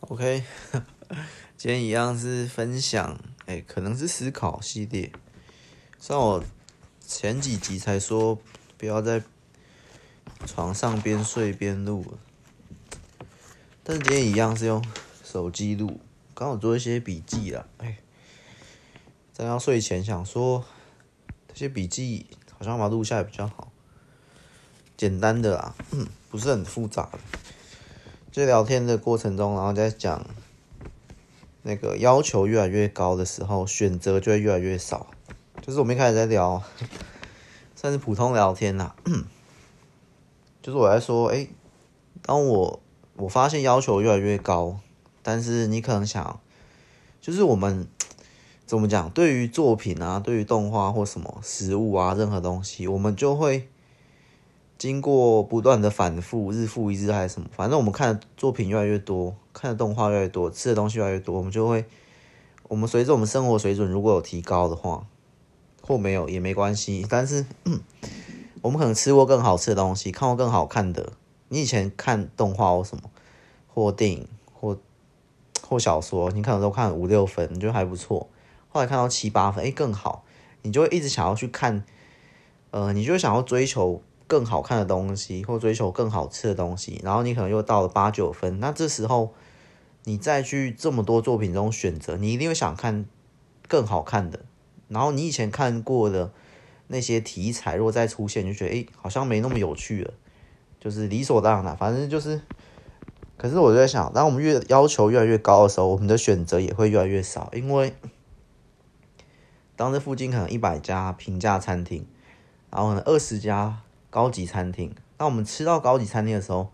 [0.00, 0.44] OK，
[1.56, 5.10] 今天一样是分享，哎、可能是思考系列。
[5.98, 6.44] 像我
[7.00, 8.38] 前几集才说
[8.76, 9.22] 不要在
[10.46, 12.18] 床上边睡边录，
[13.82, 14.84] 但是今天一样是用
[15.24, 15.98] 手机录，
[16.34, 17.66] 刚好做一些笔记啦。
[17.78, 17.96] 哎、
[19.32, 20.64] 在要睡前想说，
[21.48, 22.26] 这些笔记
[22.56, 23.72] 好像把它录下来比较好，
[24.96, 25.74] 简单的啦，
[26.30, 27.18] 不是很复杂的。
[28.42, 30.26] 在聊天的过程中，然后在讲
[31.62, 35.06] 那个要求越来越高的时候，选择就会越来越少。
[35.62, 36.62] 就是我们一开始在聊，
[37.74, 38.94] 算是普通聊天啦。
[40.60, 41.48] 就是我在说，哎，
[42.20, 42.82] 当我
[43.16, 44.80] 我发现要求越来越高，
[45.22, 46.38] 但是你可能想，
[47.22, 47.88] 就是我们
[48.66, 49.08] 怎么讲？
[49.08, 53.70] 对于作品啊，对于动画或什么食物啊，任何东西，我们就会。
[54.78, 61.86] 经过不断的反复，日复一日还是什么，反正我们看的作品越来越多，看的动画越来越多，吃的东西越来越多，我们就会，
[62.68, 65.06] 我们随着我们生活水准如果有提高的话，
[65.80, 67.06] 或没有也没关系。
[67.08, 67.46] 但是，
[68.60, 71.14] 我们可能吃过更好吃的东西，看过更好看的。
[71.48, 73.04] 你以前看动画或什么，
[73.68, 74.76] 或电影，或
[75.66, 78.28] 或小说，你可能都看五六分，你觉得还不错。
[78.68, 80.24] 后来看到七八分，哎，更好，
[80.60, 81.82] 你就会一直想要去看，
[82.72, 84.02] 呃，你就想要追求。
[84.28, 89.32] 更好看的东西，或追求更好吃的东西，然后你可能又到了八九分，那这时候
[90.02, 93.06] 你再去这么多作品中选择，你一定会想看
[93.68, 94.40] 更好看的。
[94.88, 96.32] 然后你以前看过的
[96.88, 100.12] 那些题材，如果再出现，就觉得诶，好像没那么有趣了，
[100.80, 101.76] 就是理所当然的。
[101.76, 102.40] 反正就是，
[103.36, 107.94] 可是我就在想，当我们越要求越来越高的时候，我们的选择也会越来越少，因为
[109.76, 112.06] 当这附近可能一百家平价餐厅，
[112.70, 113.82] 然后可能二十家。
[114.10, 116.68] 高级餐厅，当我们吃到高级餐厅的时候，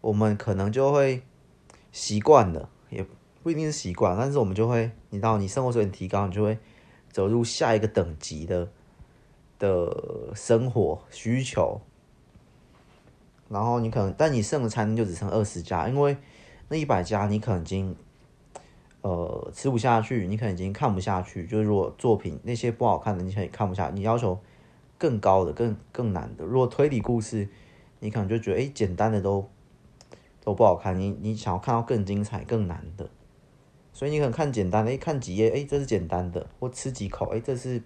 [0.00, 1.22] 我们可能就会
[1.90, 3.04] 习惯了，也
[3.42, 6.58] 不一定是习惯，但是我们就会，你知道，你生活水平提高，你就会
[7.10, 8.68] 走入下一个等级的
[9.58, 11.80] 的生活需求。
[13.48, 16.16] 然后你可能，但你剩的餐厅就只剩二十家，因为
[16.68, 17.96] 那一百家你可能已经
[19.00, 21.46] 呃吃不下去，你可能已经看不下去。
[21.46, 24.38] 就是如果作品那些不好看的，你可能看不下，你要求。
[24.98, 26.44] 更高的、更更难的。
[26.44, 27.48] 如果推理故事，
[28.00, 29.48] 你可能就觉得，哎，简单的都
[30.40, 30.98] 都不好看。
[30.98, 33.10] 你你想要看到更精彩、更难的，
[33.92, 37.82] 所以你可能看简单的，哎，看几页，哎，这是简单的，或吃几口，哎，这是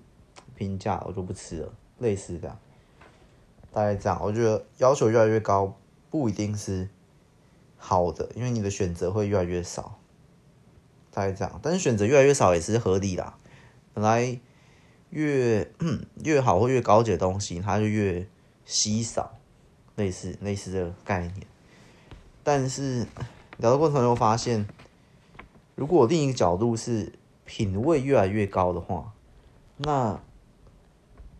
[0.54, 1.72] 平价，我就不吃了。
[1.98, 2.59] 类似这样，
[3.72, 4.19] 大概这样。
[4.22, 5.77] 我觉得要求越来越高，
[6.10, 6.88] 不一定是
[7.77, 9.98] 好的，因为你的选择会越来越少。
[11.10, 13.38] 大概这样，但是选择越来越少也是合理啦。
[13.92, 14.41] 本来。
[15.10, 15.69] 越
[16.22, 18.26] 越好或越高级的东西，它就越
[18.65, 19.38] 稀少，
[19.97, 21.47] 类似类似这个概念。
[22.44, 23.04] 但是
[23.59, 24.69] 聊的过程中发现，
[25.75, 27.12] 如果另一个角度是
[27.44, 29.12] 品味越来越高的话，
[29.78, 30.21] 那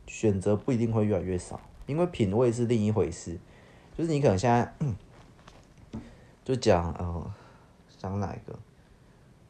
[0.07, 3.39] 选择不一定会越来越少，因为品味是另一回事。
[3.97, 4.75] 就是你可能现在
[6.45, 7.33] 就讲呃
[7.99, 8.59] 讲哪一个，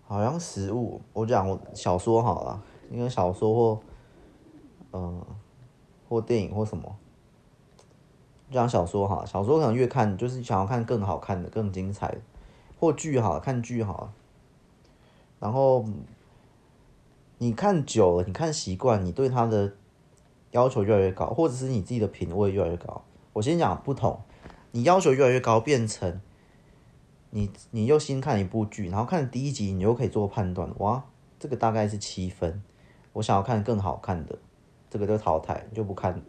[0.06, 3.82] 好像食物，我讲我小说好了，因为小说或。
[4.92, 5.24] 嗯，
[6.08, 6.96] 或电影或什么，
[8.48, 12.20] 就像小说哈，小说可能越看就是想要看更好看的、更精彩的，
[12.78, 14.12] 或剧哈看剧哈，
[15.38, 15.84] 然后
[17.38, 19.72] 你看久了，你看习惯，你对它的
[20.50, 23.04] 要求越来越高，或者是你自己的品味越来越高。
[23.32, 24.20] 我先讲不同，
[24.72, 26.20] 你要求越来越高，变成
[27.30, 31.04] 你你又新看一部剧，然后看第一集，你又可以做判断，哇，
[31.38, 32.60] 这个大概是七分，
[33.12, 34.36] 我想要看更好看的。
[34.90, 36.20] 这个就淘汰，就不看，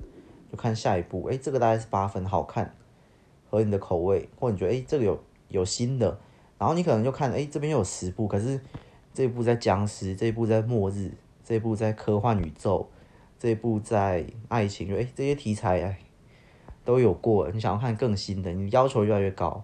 [0.52, 1.26] 就看下一部。
[1.26, 2.74] 哎，这个大概是八分，好看，
[3.50, 6.20] 合你的口味，或你觉得哎，这个有有新的，
[6.60, 8.62] 然后你可能就看，哎，这边又有十部，可是
[9.14, 11.12] 这一部在僵尸，这一部在末日，
[11.44, 12.88] 这一部在科幻宇宙，
[13.40, 15.98] 这一部在爱情，就哎，这些题材哎
[16.86, 19.64] 都有过，你想要看更新的，你要求越来越高，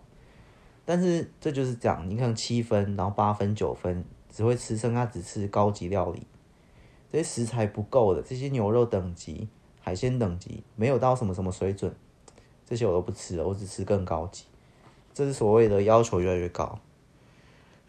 [0.86, 6.26] 但是这就是这样，你可能七分，然后八分、九分，只会吃，剩下只吃高级料理。
[7.12, 9.48] 这些食材不够的，这些牛肉等级、
[9.82, 11.96] 海鲜等级没有到什么什么水准，
[12.66, 14.44] 这些我都不吃了，我只吃更高级。
[15.14, 16.80] 这是所谓的要求越来越高。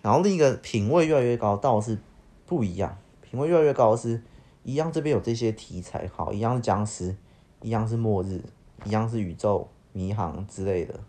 [0.00, 1.98] 然后另一个品味越来越高，倒是
[2.46, 2.96] 不一样。
[3.20, 4.22] 品味越来越高是
[4.62, 7.16] 一样，这边有这些题材好，一样是僵尸，
[7.60, 8.40] 一样是末日，
[8.84, 11.00] 一样是宇宙迷航之类的，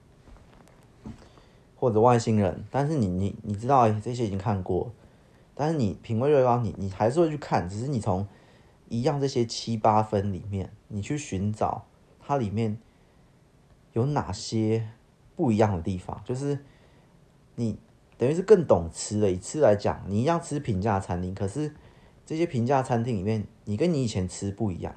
[1.75, 2.65] 或者外星人。
[2.71, 4.91] 但是你你你知道，这些已经看过。
[5.61, 8.25] 但是你品味越高，你你还是会去看，只是你从
[8.87, 11.85] 一样这些七八分里面，你去寻找
[12.17, 12.79] 它里面
[13.91, 14.87] 有哪些
[15.35, 16.21] 不一样的地方。
[16.23, 16.59] 就是
[17.55, 17.77] 你
[18.17, 19.29] 等于是更懂吃的。
[19.29, 21.75] 以吃来讲，你一样吃平价餐厅，可是
[22.25, 24.95] 这些平价餐厅里面，你跟你以前吃不一样。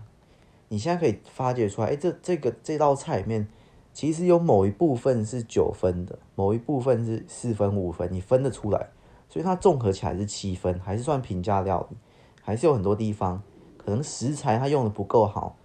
[0.68, 3.48] 你现在可以发掘出来，哎，这这个这道菜里面，
[3.92, 8.90] 其实有某一部分是九分的，某一部分是四分五分，你分得出来。
[9.32, 11.96] 所以它综合起来是七分，还是算平价料理，
[12.42, 13.42] 还是有很多地方
[13.78, 15.56] 可能食材它用的不够好，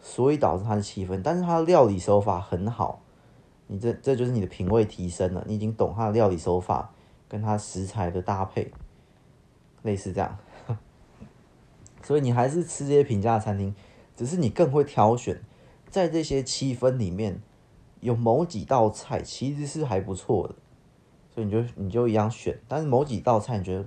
[0.00, 1.20] 所以导致它是七分。
[1.20, 3.00] 但是它的料理手法很好，
[3.66, 6.92] 你这这就是你的品味提升了，你已经懂它的料理手法
[7.26, 8.70] 跟它食材的搭配，
[9.82, 10.38] 类似这样。
[12.04, 13.74] 所以你还是吃这些平价餐厅。
[14.14, 15.40] 只是你更会挑选，
[15.90, 17.42] 在这些七分里面，
[17.98, 20.54] 有某几道菜其实是还不错的，
[21.44, 22.58] 你就你就一样选。
[22.66, 23.84] 但是某几道菜你觉得，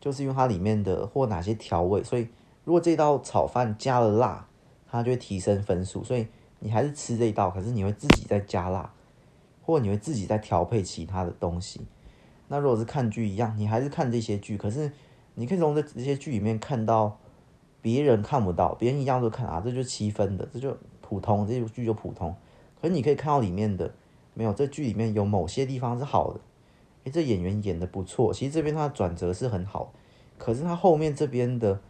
[0.00, 2.28] 就是因为它里面的或哪些调味，所以
[2.64, 4.46] 如果这道炒饭加了辣，
[4.88, 6.02] 它就会提升分数。
[6.04, 6.26] 所以
[6.60, 8.92] 你还是吃这一道，可是你会自己再加辣，
[9.62, 11.80] 或你会自己再调配其他的东西。
[12.48, 14.92] 那如果是看剧一样，你还是看这些剧，可是
[15.34, 17.18] 你可以从这这些剧里面看到。
[17.84, 22.34] 别人看不到，别人一样都看啊，这就七分的，这就普通，这部剧就普通。
[22.80, 23.92] 可是你可以看到里面的，
[24.32, 26.40] 没有，这剧里面有某些地方是好的，
[27.04, 28.32] 诶，这演员演的不错。
[28.32, 29.92] 其实这边他的转折是很好，
[30.36, 31.80] 可是他后面这边的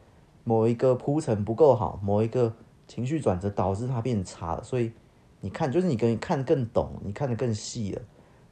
[0.44, 2.54] 某一个铺陈不够好，某一个
[2.86, 4.62] 情绪转折导致他变差了。
[4.62, 4.92] 所以
[5.40, 8.02] 你看，就是你可以看更懂，你看得更细了，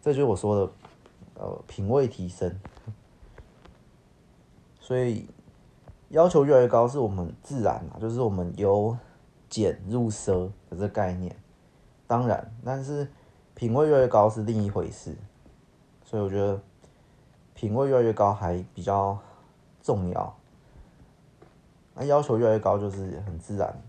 [0.00, 0.72] 这就是我说的，
[1.34, 2.58] 呃，品味提升。
[4.80, 5.26] 所以。
[6.12, 8.94] 要求越来越高，是我们自然啊，就是我们由
[9.48, 11.34] 俭入奢的这个概念。
[12.06, 13.10] 当然，但是
[13.54, 15.16] 品味越来越高是另一回事。
[16.12, 16.60] 所以我觉得
[17.54, 19.18] 品味越来越高还比较
[19.80, 20.36] 重要。
[21.94, 23.82] 那要求越来越高就是很自然。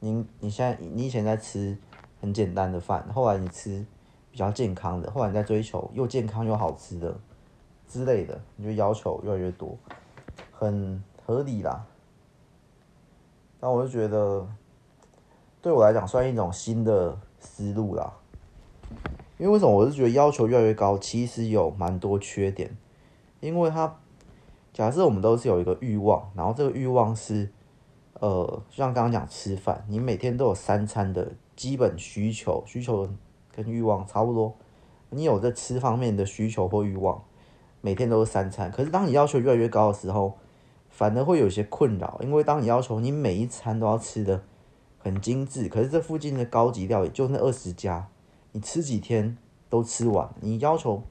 [0.00, 1.76] 你你现在你以前在吃
[2.18, 3.84] 很简单的饭，后来你吃
[4.30, 7.14] 比较健康的，后来你在追求又健康又好吃的
[7.86, 9.76] 之类的，你就要求越来越多，
[10.50, 11.04] 很。
[11.26, 11.84] 合理啦，
[13.58, 14.46] 那我就觉得，
[15.60, 18.12] 对我来讲算一种新的思路啦。
[19.38, 19.70] 因为为什么？
[19.70, 22.76] 我是觉得要求越来越高，其实有蛮多缺点。
[23.40, 23.96] 因为它
[24.72, 27.50] 假设我们都是有一个欲望，然后这个欲望是，
[28.14, 33.08] 呃，就像刚刚讲吃饭，你每天都有三餐的基本需求，需求
[33.54, 34.54] 跟欲望差不多。
[35.10, 37.22] 你有这吃方面的需求或欲望，
[37.82, 38.70] 每天都是三餐。
[38.70, 40.34] 可是当你要求越来越高的时候，
[40.88, 44.42] 反而会有些困扰，因为当你要求你每一餐都要吃的
[44.98, 48.08] 很精致，可是这附近的高级料理就那二十家，
[48.56, 49.36] 你吃几天
[49.68, 50.34] 都吃完。
[50.40, 51.02] 你要求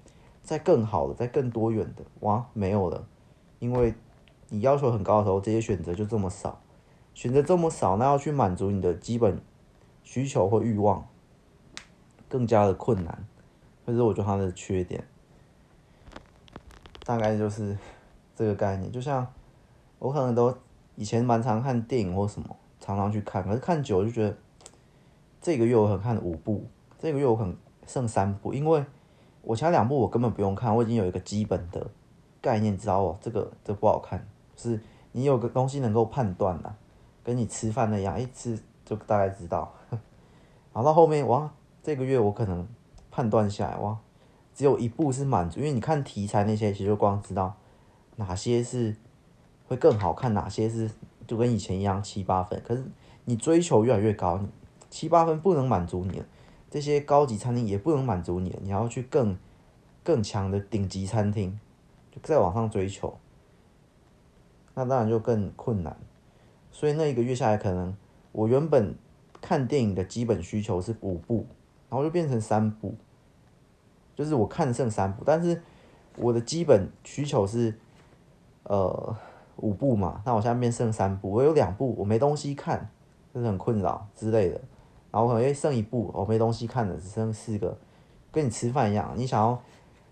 [0.41, 3.07] 再更好的、再更多元的，哇，没有了，
[3.59, 3.93] 因为
[4.49, 6.59] 你要求很高的时候，这些选择就这么少，
[7.13, 9.39] 选择这么少，那要去满足你的基本
[10.01, 11.07] 需求或欲望，
[12.27, 13.27] 更加的困难。
[13.85, 15.07] 这是我觉得它的缺点，
[17.03, 17.77] 大概就是
[18.35, 19.27] 这个概念，就像。
[19.97, 20.55] 我可能都
[20.95, 24.37] 以前蛮常看电影或什么，常常去看，可是看久了就觉得，
[25.41, 26.65] 这个月我可能看五部，
[26.99, 27.55] 这个月我可能
[27.87, 28.83] 剩三部，因为
[29.41, 31.87] 我其他两部我根本不用看，我已经有一个基本的
[32.41, 34.79] 概念，知道哦，这个这不好看，是
[35.11, 36.75] 你有个东西能够判断的，
[37.23, 39.73] 跟你吃饭那样，一吃就大概知道。
[39.89, 39.99] 然
[40.73, 41.51] 后到后面哇，
[41.83, 42.67] 这个月我可能
[43.11, 43.97] 判断下来哇，
[44.53, 47.55] 只有一部是满足，因为你看题材那些，其实就光知道
[48.15, 48.95] 哪些是。
[49.67, 50.91] 会更好看，哪些是
[51.25, 52.61] 就跟以前一样七八分？
[52.63, 52.85] 可是
[53.23, 54.39] 你追求越来越高，
[54.91, 56.25] 七八分不能满足你了，
[56.75, 59.37] 这些高级餐厅也不能满足你，你要去更
[60.03, 61.57] 更强的顶级餐厅，
[62.11, 63.17] 就再往上追求，
[64.73, 65.95] 那当然就更困难。
[66.73, 67.95] 所以那一个月下来，可能
[68.33, 68.93] 我原本
[69.39, 71.45] 看电影的基本需求是五部，
[71.89, 72.93] 然后就变成三部，
[74.13, 75.63] 就是我看剩三部，但是
[76.17, 77.73] 我的基本需求是
[78.63, 79.15] 呃。
[79.59, 82.89] 五部嘛，那我现在变剩三部，我有两部我没东西看，
[83.33, 84.59] 就是很困扰之类的。
[85.15, 87.77] 然后可能又剩一部，我没东西看的，只剩四个，
[88.33, 89.57] 跟你吃饭一样，你想要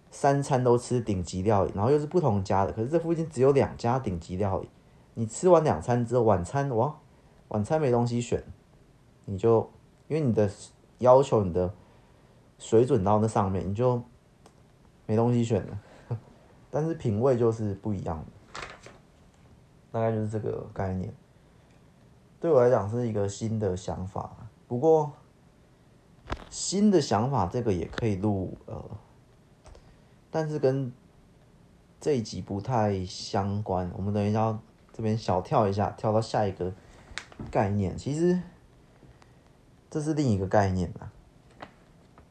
[0.10, 4.70] 三餐都吃顶级料理，然后又是不同家的，可是这附近只有两家顶级料理，
[5.16, 6.96] 你吃完两餐之后，晚餐哇，
[7.50, 8.42] 晚餐没东西选，
[9.26, 9.70] 你就
[10.08, 10.50] 因为你的
[11.00, 11.70] 要求，你的
[12.58, 14.02] 水准到那上面，你就
[15.06, 15.78] 没东西选了。
[16.72, 18.24] 但是品味就是不一样。
[19.92, 21.14] 大概就是这个概念，
[22.40, 24.43] 对我来讲是一个新的想法。
[24.68, 25.12] 不过，
[26.50, 28.84] 新的想法这个也可以录呃，
[30.32, 30.92] 但是跟
[32.00, 33.92] 这一集不太相关。
[33.96, 34.58] 我们等一下
[34.92, 36.74] 这边小跳一下，跳到下一个
[37.52, 37.96] 概念。
[37.98, 38.42] 其实
[39.92, 41.12] 这是另一个概念啦。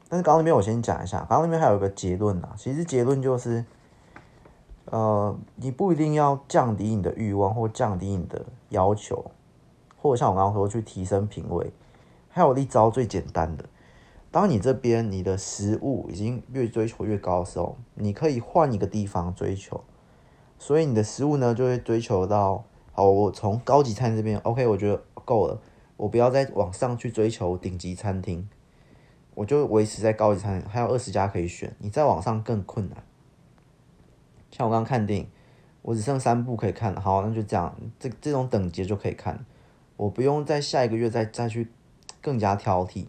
[0.09, 2.53] 但是刚刚那边我先讲一下，刚刚那边还有一个结论啊。
[2.57, 3.63] 其实结论就是，
[4.85, 9.31] 呃，你不一定要降低你的欲望或降低你的要求，
[9.97, 11.71] 或者像我刚刚说去提升品味。
[12.35, 13.65] 还有一招最简单的，
[14.31, 19.83] 当你这边你的食物已经越追求越高的时候，你可以换一个地方追求。
[20.57, 25.61] 所以你的食物呢，就会追求到，好，我从高级餐这边，OK，我觉得够了，
[25.95, 28.49] 我不要再往上去追求顶级餐厅，
[29.35, 32.97] 我就维持在高级餐厅，还有二十家可以选，你再往上更困难。
[34.49, 35.27] 像我刚刚看电影，
[35.83, 39.45] 我只剩三部可以看，好，那就这样，这这种等级就可以看，
[39.97, 41.67] 我不用在下一个月再再去。
[42.23, 43.05] 更加挑剔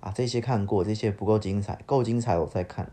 [0.00, 0.12] 啊！
[0.14, 2.92] 这些看过，这些不够精彩，够精彩我再看。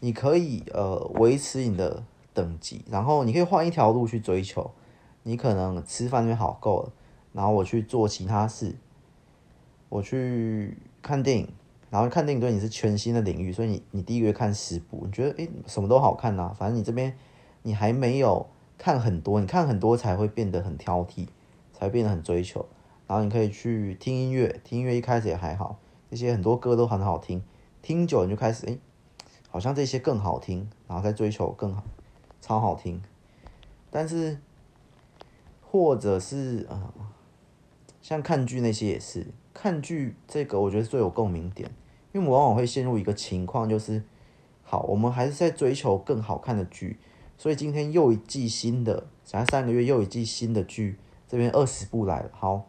[0.00, 2.02] 你可以呃维持你的
[2.34, 4.70] 等级，然后你可以换一条路去追求。
[5.24, 6.92] 你可能吃饭就好够了，
[7.32, 8.74] 然后我去做其他事，
[9.88, 11.48] 我去看电影，
[11.90, 17.16] 然后看电影对你是全新的领域，所以你你第一个月看十部，你觉得诶什么都好看呐、啊，反正你这边
[17.62, 21.28] 你还没有看很多，你看很多才会变得很挑剔，
[21.72, 22.66] 才变得很追求。
[23.06, 25.78] 然后你可以去听音乐，听音乐一开始也还好，
[26.10, 27.42] 这些很多歌都很好听，
[27.82, 28.78] 听久你就开始哎，
[29.50, 31.82] 好像这些更好听，然后再追求更好，
[32.40, 33.02] 超好听。
[33.90, 34.38] 但是，
[35.60, 36.92] 或者是呃，
[38.00, 41.70] 像看剧那些也是，看剧这个我觉得最有共鸣点，
[42.12, 44.02] 因为我们往往会陷入一个情况，就是
[44.62, 46.98] 好，我们还是在追求更好看的剧，
[47.36, 50.96] 所以今天又一季新的，想要三个月又一季新的剧，
[51.28, 52.68] 这边二十部来了，好。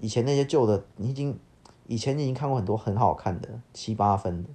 [0.00, 1.38] 以前那些旧的，你已经
[1.86, 4.48] 以前你已经看过很多很好看的七八分的，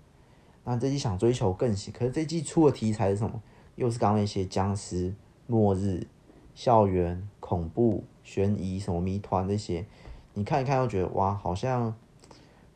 [0.64, 3.42] 那这季想追求更新，可是这季出的题材是什么？
[3.76, 5.14] 又是刚那些僵尸、
[5.46, 6.08] 末日、
[6.56, 9.86] 校园恐怖、悬疑什么谜团这些，
[10.34, 11.94] 你看一看又觉得哇，好像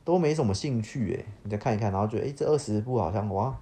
[0.04, 1.26] 都没什么兴趣诶。
[1.44, 3.58] 你再看一看，然后觉得诶，这二十部好像哇，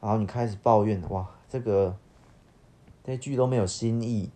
[0.00, 1.96] 然后你开始抱怨哇，这个
[3.02, 4.30] 这剧都没有新意，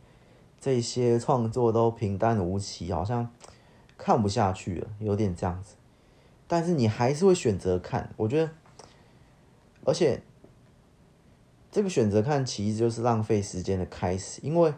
[0.61, 3.29] 这些创作都平淡无奇，好像。
[4.05, 5.77] 看不下去了，有点这样子，
[6.47, 8.13] 但是你还是会选择看。
[8.19, 8.51] 我觉得，
[9.83, 10.23] 而且
[11.73, 14.75] 这个选择看其实就是浪费时间的开始，因为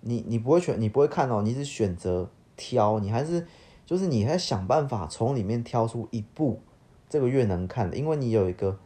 [0.00, 3.46] 你你不会选，你不会看哦，你是选择挑，你还是
[3.84, 6.62] 就是你还想办法从里面挑出一部
[7.10, 8.78] 这个月能看的，因为你有一个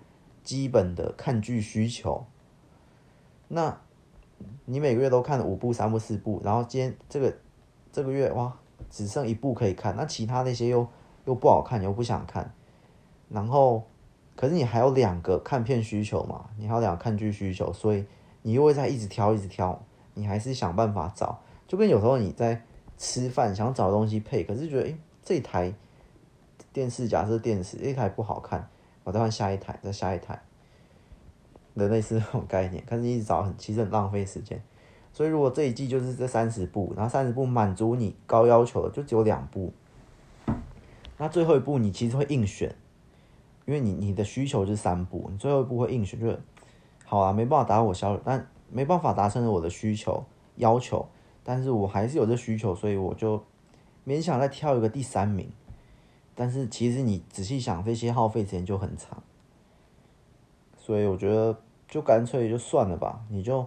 [0.42, 2.26] 基本的看剧需求。
[3.46, 3.80] 那
[4.64, 7.36] 你每个月都看五部、三部、四部，然后今天这个
[7.92, 8.58] 这个月哇。
[8.90, 10.86] 只剩一部可以看，那其他那些又
[11.24, 12.52] 又不好看，你又不想看，
[13.28, 13.84] 然后
[14.34, 18.04] 可是你还有两个看片需求嘛，你还有两个看剧需求，所以
[18.42, 19.82] 你又会在一直挑一直挑，
[20.14, 22.62] 你还是想办法找，就跟有时候你在
[22.96, 25.74] 吃饭想找东西配，可是觉得诶、欸，这台
[26.72, 28.68] 电视假设电视一台不好看，
[29.04, 30.40] 我再换下一台，再下一台
[31.74, 34.62] 的类似这种概念，可是一直找很其实很浪费时间。
[35.16, 39.72] 所以，如果这一季就是这三十部，然后三十部满足你高要求的，就只有两部。
[41.16, 42.76] 那最后一步你其实会硬选，
[43.64, 46.38] 因为你你的需求是三部，你最后一部会硬选，就是
[47.06, 50.22] 好啊，没办法达到我消，但没办法达成我的需求
[50.56, 51.08] 要求，
[51.42, 53.42] 但是我还是有这需求，所以我就
[54.06, 55.50] 勉强再挑一个第三名。
[56.34, 59.22] 但是其实你仔细想，这些耗费时间就很长，
[60.76, 61.56] 所以我觉得
[61.88, 63.66] 就干脆就算了吧，你就。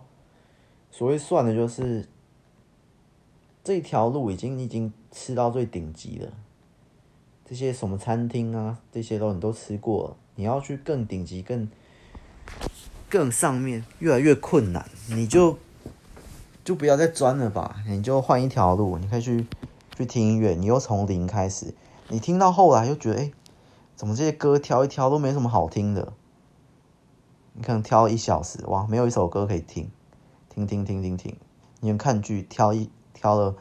[0.92, 2.08] 所谓算的，就是
[3.64, 6.34] 这条路已经已经吃到最顶级了。
[7.46, 10.16] 这些什么餐厅啊，这些都你都吃过了。
[10.36, 11.70] 你要去更顶级、更
[13.10, 14.88] 更上面，越来越困难。
[15.10, 15.58] 你就
[16.64, 18.98] 就不要再钻了吧，你就换一条路。
[18.98, 19.48] 你可以去
[19.98, 21.74] 去听音乐，你又从零开始。
[22.10, 23.32] 你听到后来又觉得，哎，
[23.96, 26.14] 怎么这些歌挑一挑都没什么好听的？
[27.54, 29.90] 你可能挑了一小时，哇，没有一首歌可以听。
[30.66, 31.38] 停停停停停，
[31.80, 33.56] 你们看剧挑一挑了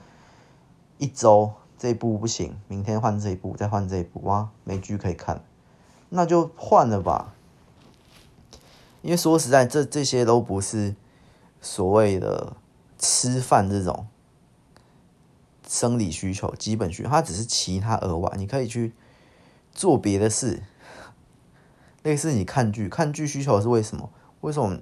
[0.99, 5.45] 一周，这部不行，明天换这一部，再换这一部，哇，没剧可以看，
[6.09, 7.35] 那就换了吧。
[9.02, 10.97] 因为说实在，这这些都不是
[11.61, 12.57] 所谓的
[12.99, 14.07] 吃饭这种
[15.67, 18.93] 生理需求、基本需求，它只是其他额外，你可以去
[19.73, 20.62] 做别的事。
[22.02, 24.11] 类似你看剧，看剧需求是为什么？
[24.40, 24.81] 为什么？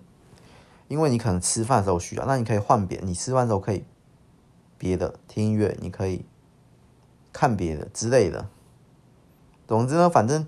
[0.89, 3.85] 因为你可能吃饭的时候需要，那你可以换别，你吃饭的时候可以
[4.79, 6.25] 别的听音乐，你可以
[7.33, 8.49] 看别的之类的。
[9.67, 10.47] 总之呢，反正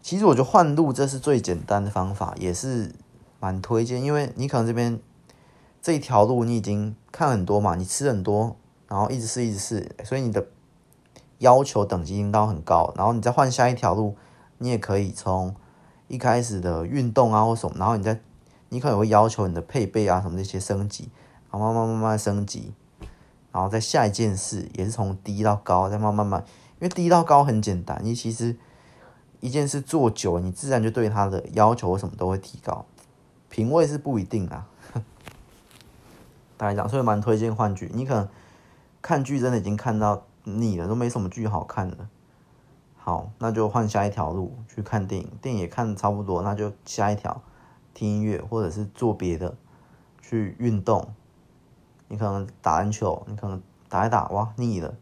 [0.00, 2.92] 其实我觉得换路这是最简单的方法，也是
[3.38, 4.02] 蛮推荐。
[4.02, 4.98] 因为你可能这边
[5.80, 8.56] 这一条路你已经看很多嘛，你吃很多，
[8.88, 10.48] 然后一直试一直试，所以你的
[11.38, 14.16] 要求等级已经到很高，然后你再换下一条路，
[14.58, 15.54] 你也可以从
[16.08, 18.20] 一开始的运动啊或什么，然后你再。
[18.72, 21.10] 你可能会要求你的配备啊什么这些升级，
[21.50, 22.72] 然后慢慢慢慢升级，
[23.52, 26.42] 然后在下一件事也是从低到高，再慢慢慢，
[26.80, 28.56] 因为低到高很简单，你其实
[29.40, 32.86] 一件事做久，你自然就对它的要求什么都会提高，
[33.50, 34.66] 品味是不一定啊。
[36.56, 38.26] 大概讲，所以蛮推荐换剧，你可能
[39.02, 42.08] 看剧真的已经看到腻了，都没什么剧好看了。
[42.96, 47.42] 好，那就换下一条路去看电影，电影也看差不多，那就下一条
[47.94, 49.54] 听音乐或者是做别的，
[50.20, 51.12] 去运动。
[52.08, 54.94] 你可能打篮球，你可能打一打哇腻了，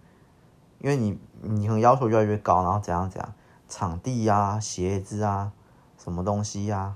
[0.78, 3.34] 因为你你可能要求越来越高，然后怎样怎样，
[3.68, 5.52] 场地呀、鞋子啊、
[5.98, 6.94] 什么东西呀、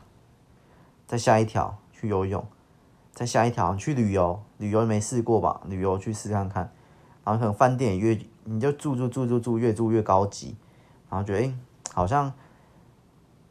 [1.06, 2.46] 再下一条去游泳，
[3.12, 5.60] 再下一条去旅游，旅游没试过吧？
[5.66, 6.72] 旅游去试看看，
[7.24, 10.56] 然后可能饭店也越你就住住住住住越住越高级。
[11.10, 11.54] 然后觉得，哎，
[11.92, 12.32] 好像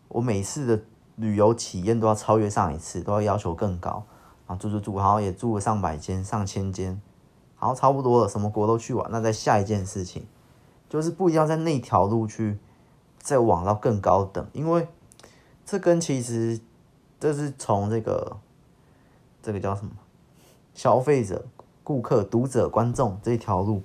[0.07, 0.83] 我每次的
[1.15, 4.03] 旅游体验都要超越上一次，都要要求更高。
[4.45, 7.01] 然后住住住，然后也住了上百间、上千间，
[7.59, 9.09] 然后差不多了，什么国都去完。
[9.09, 10.27] 那在下一件事情，
[10.89, 12.59] 就是不一定要在那条路去
[13.17, 14.85] 再往到更高等，因为
[15.65, 16.59] 这跟其实
[17.21, 18.35] 这是从这个
[19.41, 19.93] 这个叫什么
[20.73, 21.45] 消费者、
[21.85, 23.81] 顾客、读者、观众这条路，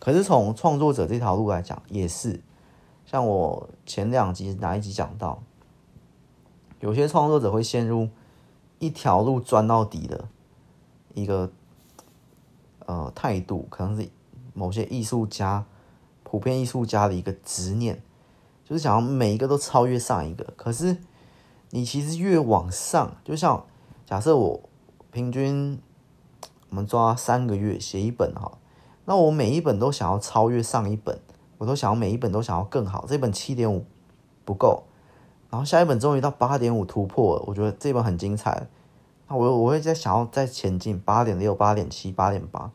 [0.00, 2.42] 可是从创作者这条路来讲，也是。
[3.06, 5.40] 像我前两集哪一集讲到，
[6.80, 8.08] 有些创作者会陷入
[8.78, 10.28] 一条路钻到底的
[11.14, 11.50] 一个
[12.86, 14.08] 呃态度，可能是
[14.52, 15.64] 某些艺术家
[16.22, 18.02] 普遍艺术家的一个执念，
[18.64, 20.44] 就是想要每一个都超越上一个。
[20.56, 20.96] 可是
[21.70, 23.64] 你其实越往上，就像
[24.04, 24.60] 假设我
[25.12, 25.78] 平均
[26.70, 28.58] 我们抓三个月写一本哈，
[29.04, 31.20] 那我每一本都想要超越上一本。
[31.58, 33.84] 我都想要每一本都想要更好，这本七点五
[34.46, 34.84] 不够，
[35.50, 38.68] 然后下一本终于到八点五突破了，我觉得这本很精彩。
[39.28, 42.70] 那我我会在想要再前进八点六、八点七、八点八，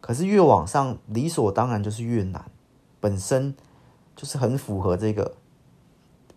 [0.00, 2.44] 可是越往上理所当然就是越难，
[3.00, 3.54] 本身
[4.14, 5.34] 就是很符合这个，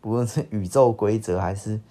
[0.02, 1.82] 不论是宇宙规则还是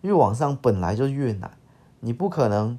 [0.00, 1.56] 越往上本来就越难，
[2.00, 2.78] 你不可能，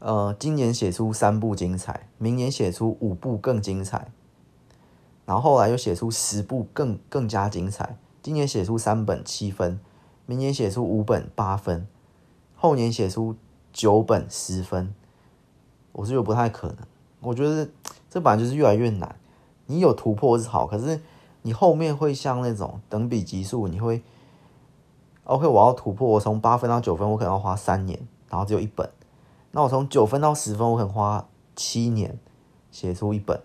[0.00, 4.10] 呃，今年写出三部精彩，明年写出五部更精彩。
[5.26, 7.96] 然后后来又写出十部更更加精彩。
[8.24, 9.78] 今年写出三本七分，
[10.24, 11.86] 明年写出五本八分，
[12.56, 13.36] 后年写出
[13.70, 14.94] 九本十分。
[15.92, 16.78] 我是觉得不太可能。
[17.20, 17.68] 我觉得
[18.08, 19.14] 这本来就是越来越难。
[19.66, 20.98] 你有突破是好，可是
[21.42, 24.02] 你后面会像那种等比级数，你会
[25.24, 25.46] OK。
[25.46, 28.90] 我要突破，我从八分到九分，我可能要花三年，然后只有一本。
[29.50, 32.18] 那我从九分到十分，我可能花七年
[32.70, 33.38] 写出一本，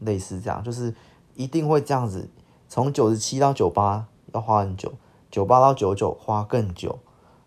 [0.00, 0.94] 类似这样，就是。
[1.34, 2.30] 一定会这样子，
[2.66, 4.92] 从九十七到九八要花很久，
[5.30, 6.98] 九八到九九花更久，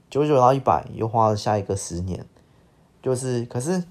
[0.10, 2.26] 九九到一百又花了下一个十年，
[3.02, 3.84] 就是可是，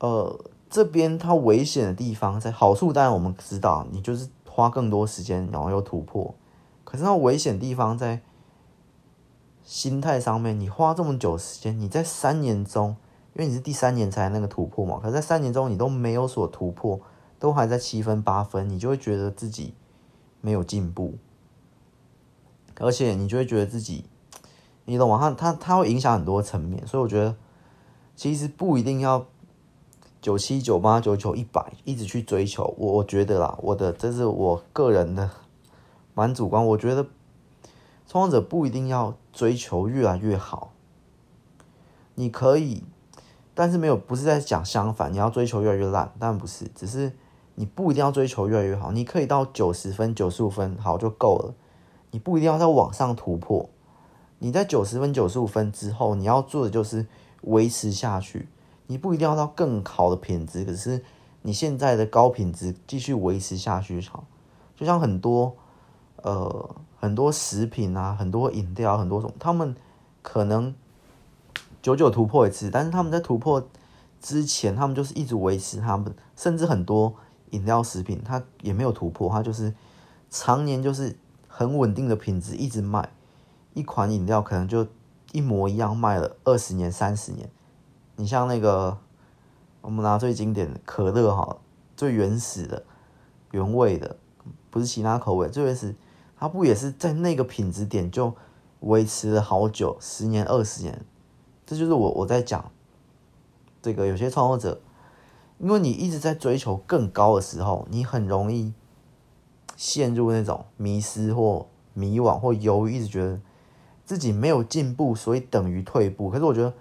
[0.00, 6.34] 呃，这边它危险的地方在好处，当然我们知道，你就是花更多时间，然后又突破，
[6.84, 8.20] 可是那危险地方在
[9.62, 12.96] 心态上面，你花这么久时间，你在三年中，
[13.34, 17.00] 因为你是第三年才那个突破嘛，可是在三年中你都没有所突破。
[17.38, 19.74] 都还在七分八分，你就会觉得自己
[20.42, 21.14] 没有进步，
[22.78, 24.04] 而且你就会觉得自己，
[24.84, 25.16] 你懂吗？
[25.18, 27.36] 它它它会影响很多层面，所以我觉得
[28.16, 29.24] 其实不一定要
[30.20, 32.74] 九七九八九九一百一直去追求。
[32.76, 35.30] 我我觉得啦，我的这是我个人的
[36.12, 37.06] 蛮主观，我觉得
[38.08, 40.72] 创作者不一定要追求越来越好，
[42.16, 42.82] 你可以，
[43.54, 47.12] 但是没有不是在讲相反，你要追求越来越烂，但不是，只是。
[47.54, 51.54] 你不一定要追求越来越好，你可以到九十分、九十五分好就够了。
[52.10, 53.68] 你不一定要再往上突破。
[54.38, 57.06] 你在九十分、九十五分之后，你要做的就是
[57.42, 58.48] 维持下去。
[58.86, 61.02] 你不一定要到更好的品质，可是
[61.42, 64.24] 你现在的高品质继续维持下去就好。
[64.74, 65.54] 就像很多
[66.16, 69.76] 呃很多食品啊，很多饮料，很多种，他们
[70.22, 70.74] 可能
[71.80, 73.66] 久久突破一次，但是他们在突破
[74.20, 77.14] 之前，他们就是一直维持他们，甚至很多。
[77.52, 79.72] 饮料食品它也没有突破，它就是
[80.28, 81.16] 常年就是
[81.48, 83.10] 很稳定的品质一直卖，
[83.72, 84.86] 一款饮料可能就
[85.32, 87.48] 一模一样卖了二十年、三十年。
[88.16, 88.98] 你像那个
[89.80, 91.58] 我们拿最经典的可乐哈，
[91.96, 92.84] 最原始的、
[93.52, 94.16] 原味的，
[94.70, 95.94] 不是其他口味，最原始，
[96.38, 98.34] 它不也是在那个品质点就
[98.80, 101.04] 维持了好久，十年、二十年？
[101.66, 102.70] 这就是我我在讲
[103.80, 104.80] 这个有些创作者。
[105.62, 108.74] 因为你一直在追求更高的时候，你很容易
[109.76, 113.40] 陷入那种迷失或迷惘或犹豫，一直觉得
[114.04, 116.28] 自己没有进步，所以等于退步。
[116.28, 116.74] 可是我觉得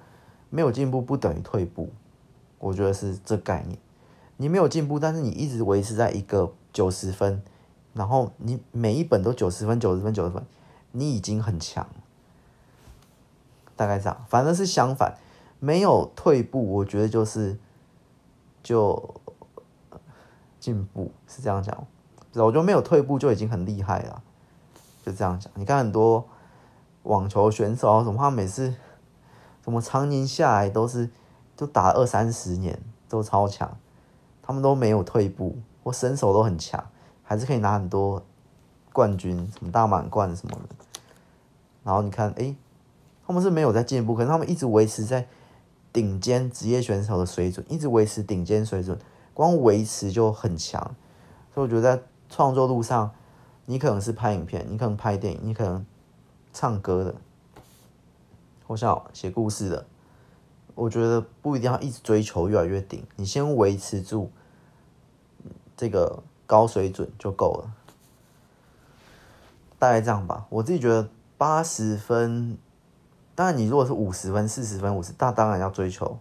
[0.49, 1.91] 没有进步不等于退步，
[2.57, 3.77] 我觉得是这概念。
[4.37, 7.43] 你没有进步，但是你一直维持在一个九十分，
[7.93, 10.43] 然后你每一本都九十分、九十分、九十分，
[10.91, 11.87] 你已经很强。
[13.75, 15.15] 大概这样，反正是相反，
[15.59, 17.59] 没有退步，我觉得就是
[18.63, 19.21] 就
[20.59, 21.75] 进步，是这样讲。
[22.33, 24.21] 我觉得没有退步就已经很厉害了，
[25.05, 25.51] 就这样讲。
[25.55, 26.25] 你看很多
[27.03, 28.73] 网球选手啊，什么他每次
[29.63, 31.09] 什么常年下来都是
[31.55, 33.77] 都打二三十年，都超强。
[34.43, 36.83] 他们都没有退步，或身手都很强，
[37.23, 38.21] 还是可以拿很多
[38.91, 40.75] 冠军，什么大满贯什么的。
[41.83, 42.53] 然后你看，哎，
[43.25, 45.27] 他们是没有在进步，可是他们一直维持在
[45.93, 48.97] 顶尖职业选手的水准，一直维持顶尖水准，
[49.33, 50.95] 光维持就很强。
[51.53, 53.11] 所以我觉得在创作路上，
[53.65, 55.85] 你可能是拍影片，你可能拍电影，你可能
[56.53, 57.15] 唱歌的，
[58.67, 59.85] 或像写故事的，
[60.75, 64.31] 我觉得不一定要一直追求越来越顶，你先维持住。
[65.75, 67.73] 这个高水准就够了，
[69.79, 70.45] 大概这样吧。
[70.49, 72.55] 我自己觉得八十分，
[73.41, 76.15] 当然你如果是五十分、四十分、五十，那当然要追求，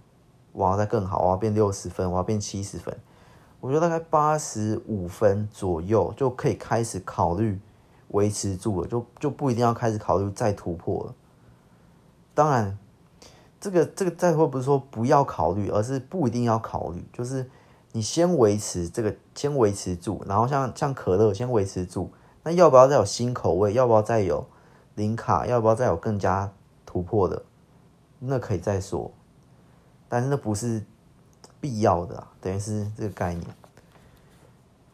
[0.52, 2.96] 我要再更好，我要变六十分，我要变七十分。
[3.60, 7.60] 我觉得大概八十五分左右就可以开始考虑
[8.08, 11.14] 维持住了，就就不一定要开始考虑再突破了。
[12.32, 12.78] 当然，
[13.60, 17.50] 这个这个再会不是说不要考虑，而是不一定要考虑，就是。
[17.92, 22.08] 你先维持这个，先维持住，然后像像可乐先维持住，
[22.44, 23.72] 那要不要再有新口味？
[23.72, 24.46] 要不要再有
[24.94, 25.44] 零卡？
[25.44, 26.52] 要不要再有更加
[26.90, 27.40] 突破的？
[28.18, 29.12] 那可以再说，
[30.08, 30.84] 但是那不是
[31.60, 33.46] 必要的啊，等于是这个概念。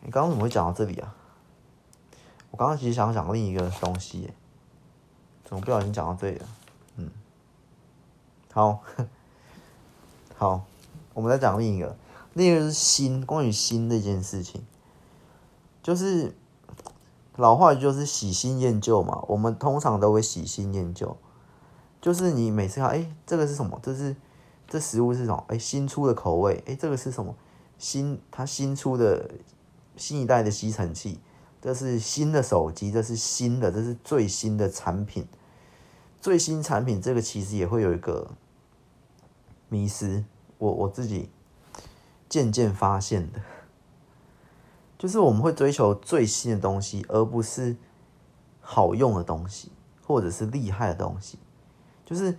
[0.03, 1.15] 你刚刚怎么会讲到这里啊？
[2.51, 4.31] 我刚刚其实想讲另一个东西，
[5.43, 6.47] 怎么不小心讲到这里了？
[6.97, 7.11] 嗯，
[8.53, 8.83] 好，
[10.37, 10.65] 好，
[11.15, 11.97] 我们再讲另一个。
[12.35, 14.63] 另一个是心，关于心这件事情，
[15.83, 16.37] 就是
[17.37, 19.25] 老话就是喜新厌旧嘛。
[19.29, 21.17] 我们通常都会喜新厌旧，
[22.07, 23.81] 就是你每次看，哎，这个是什么？
[23.83, 24.15] 这是
[24.69, 25.45] 这食物是什么？
[25.49, 27.35] 哎，新出的口味，哎，这个是什么？
[27.79, 29.29] 新它新出的
[29.97, 31.19] 新一代的吸尘器，
[31.61, 35.27] 这是新的手机，这是新的，这是最新的产品。
[36.21, 38.31] 最新产品这个其实也会有一个
[39.69, 40.23] 迷失，
[40.59, 41.29] 我我自己。
[42.29, 43.41] 渐渐发现的，
[44.97, 47.77] 就是我们会追求最新的东西，而不是
[48.61, 49.73] 好用的东西，
[50.05, 51.39] 或者是厉害的东西。
[52.07, 52.39] 就是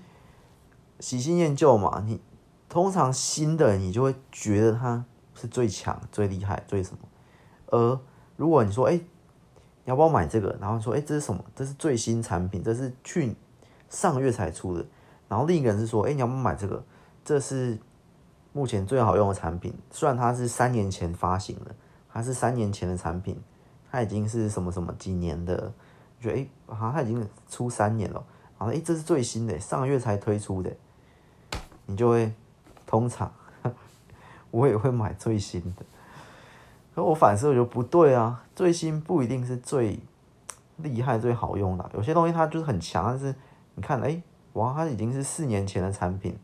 [0.99, 2.19] 喜新厌旧嘛，你
[2.67, 6.99] 通常新的你就会觉得它是最强、最厉害、最什么。
[7.67, 7.99] 而
[8.35, 9.03] 如果你说，哎，你
[9.85, 10.57] 要不要买这个？
[10.59, 11.45] 然后说，哎，这是什么？
[11.55, 13.35] 这是最新产品，这是去
[13.89, 14.83] 上个月才出的。
[15.27, 16.83] 然后另一个人是说，哎，你要不要买这个？
[17.23, 17.77] 这是。
[18.53, 21.75] 目前最好用的产品，虽然它是三年前发行的，
[22.09, 23.39] 它是三年前的产品，
[23.91, 25.71] 它已经是什么什么几年的，
[26.19, 28.25] 觉得哎，好像它已经出三年了，
[28.57, 30.71] 好哎，这是最新的，上个月才推出的，
[31.85, 32.33] 你就会
[32.85, 33.31] 通常
[34.51, 35.85] 我也会买最新的，
[36.95, 39.99] 可我反思我觉得不对啊，最新不一定是最
[40.77, 43.35] 厉害、最好用的，有些东西它就是很强，但是
[43.75, 44.21] 你看，哎，
[44.53, 46.37] 哇，它已经是四年前的产品。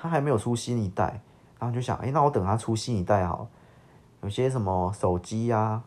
[0.00, 1.20] 它还没有出新一代，
[1.58, 3.48] 然后就想，哎，那我等它出新一代好。
[4.22, 5.82] 有些什么手机啊、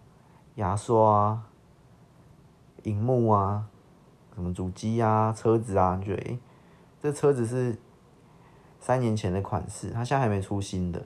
[0.56, 1.44] 牙刷啊、
[2.84, 3.66] 荧幕啊、
[4.36, 6.38] 什么主机啊、车子啊，你觉得，哎，
[7.02, 7.78] 这车子是
[8.80, 11.06] 三年前的款式，它现在还没出新的，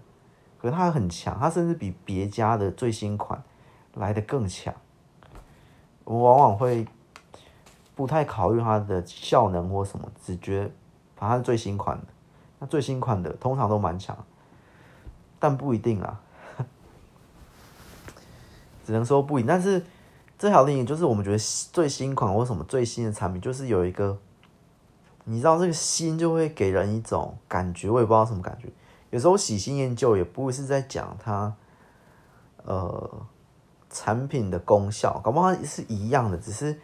[0.59, 3.41] 可是它很强，它甚至比别家的最新款
[3.93, 4.73] 来的更强。
[6.03, 6.87] 我往往会
[7.95, 10.71] 不太考虑它的效能或什么，只觉得
[11.15, 12.05] 它是最新款的。
[12.59, 14.15] 那最新款的通常都蛮强，
[15.39, 16.21] 但不一定啊，
[18.85, 19.47] 只能说不一定。
[19.47, 19.83] 但是
[20.37, 21.37] 这条另一就是我们觉得
[21.71, 24.17] 最新款或什么最新的产品，就是有一个，
[25.23, 28.69] 你知道这个新就会给人一种感觉，我也不知道什么感觉。
[29.11, 31.53] 有时候喜新厌旧也不会是在讲它，
[32.63, 33.25] 呃，
[33.89, 36.79] 产品的功效，搞不好是一样的，只是，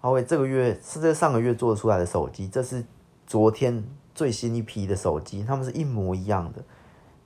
[0.00, 2.84] 哦喂，这个月是在上个月做出来的手机，这是
[3.26, 3.84] 昨天。
[4.12, 6.62] 最新一批的手机，他们是一模一样的，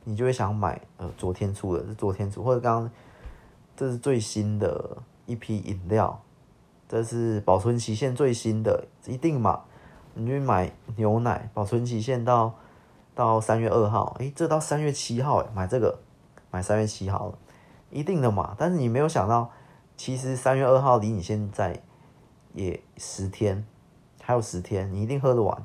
[0.04, 0.80] 你就会想买。
[0.98, 2.90] 呃，昨天出的是昨天出，或者刚刚
[3.74, 6.22] 这是最新的一批饮料，
[6.88, 9.62] 这是保存期限最新的，一定嘛？
[10.14, 12.54] 你去买牛奶，保存期限到
[13.14, 15.98] 到三月二号，诶，这到三月七号，诶，买这个
[16.50, 17.34] 买三月七号，
[17.90, 18.54] 一定的嘛？
[18.58, 19.50] 但是你没有想到，
[19.96, 21.82] 其实三月二号离你现在
[22.52, 23.66] 也十天，
[24.22, 25.64] 还有十天，你一定喝得完。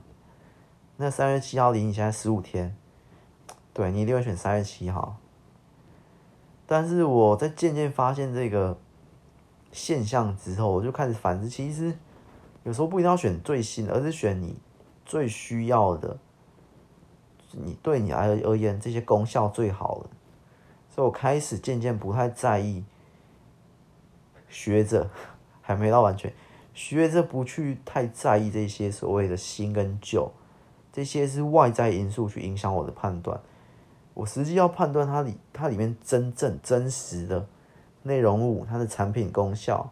[0.98, 2.76] 那三月七号离你现在十五天，
[3.74, 5.18] 对，你一定会选三月七号。
[6.66, 8.78] 但是我在渐渐发现这个
[9.72, 11.94] 现象之后，我就开始反思，其实
[12.64, 14.58] 有时候不一定要选最新的，而是选你
[15.06, 16.18] 最需要的，
[17.52, 20.10] 你对你而而言这些功效最好的。
[20.90, 22.84] 所以我开始渐渐不太在意，
[24.50, 25.10] 学着
[25.62, 26.34] 还没到完全，
[26.74, 30.32] 学着不去太在意这些所谓的新跟旧。
[30.92, 33.40] 这些是外在因素去影响我的判断，
[34.16, 37.48] 我实际要判断它里它里面真正真实的
[38.04, 39.92] 内容物、它的产品功效、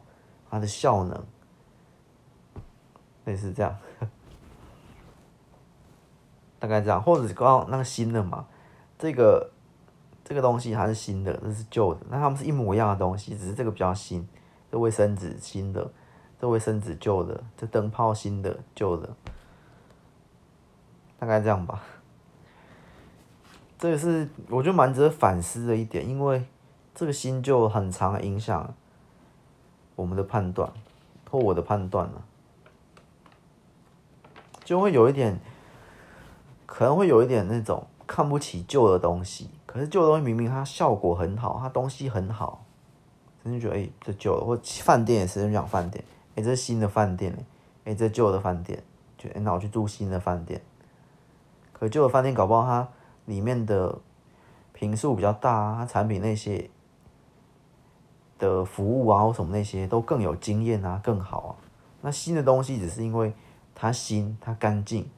[0.50, 1.24] 它的效能，
[3.26, 3.78] 类似这样，
[6.60, 8.48] 大概这样，或者刚刚那个新的嘛，
[8.98, 9.52] 这个
[10.24, 14.28] 这个东西它是新的，这是旧的，那它们是一模一样的东西，只是这个比较新，
[14.72, 15.92] 这卫生纸新的，
[16.40, 19.16] 这卫生纸旧的，这灯泡新的旧的。
[21.20, 21.82] 大概这样吧，
[23.80, 26.46] 这个是我觉得蛮值得反思的一点，因为
[26.98, 28.74] 这个新旧很常影响
[29.96, 30.74] 我们的判断
[31.30, 32.24] 或我的判断呢，
[34.64, 35.40] 就会有一点，
[36.66, 42.66] 可能会有一点那种看不起旧的东西，可是旧的东西明明它效果很好，它东西很好，
[43.44, 47.38] 真的觉得哎、欸、这旧的，或饭店也是人讲饭店，哎、欸、这新的饭店
[47.86, 48.82] 哎，这旧的饭店，
[49.20, 50.60] 就哎那我去住新的饭店。
[51.74, 52.88] 可旧的饭店搞不好它
[53.26, 54.00] 里面的
[54.74, 56.68] 坪数比较大啊，它产品那些
[58.40, 61.52] 的服务啊或什么那些都更有经验啊，更好啊。
[62.02, 63.34] 那新的东西只是因为
[63.76, 65.10] 它新、它干净，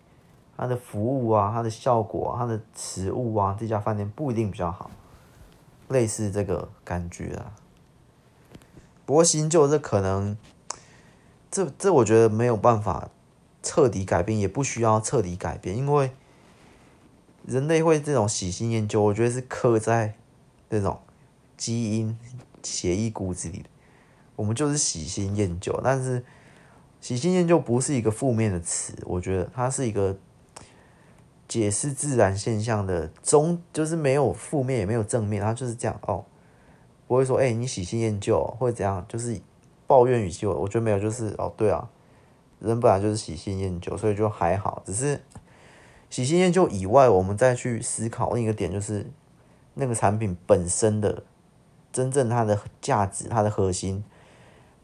[0.58, 4.90] 它的服务啊、它的效果、它的食物啊，这家饭店不一定比较好，
[5.88, 7.52] 类似这个感觉啊。
[9.06, 10.38] 不过新旧这可能，
[11.50, 13.10] 这这我觉得没有办法
[13.62, 16.12] 彻底改变，也不需要彻底改变，因为。
[17.48, 20.14] 人类会这种喜新厌旧，我觉得是刻在
[20.70, 21.00] 这种
[21.58, 22.16] 基因、
[22.64, 23.70] 协议、骨子里的。
[24.36, 26.24] 我们就是喜新厌旧，但是
[27.02, 30.18] 喜新厌旧不是一个负面的词，我觉得它是一个
[31.48, 36.26] 解释自然现象的中，就是没有负面也没有正面，它就是这样哦，
[37.08, 39.40] 不会说哎、你喜新厌旧或者怎样，就是
[39.86, 40.46] 抱怨语气。
[40.46, 41.90] 我我觉得没有，就是哦对啊，
[42.60, 45.22] 人本来就是喜新厌旧，所以就还好，只是。
[46.10, 49.06] 喜新厌旧以外，我们再去思考另一个点，就是
[49.76, 51.22] 那个产品本身的
[51.92, 54.04] 真正它的价值、它的核心、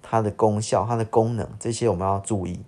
[0.01, 2.63] 它的功效、它的功能，这些我们要注意。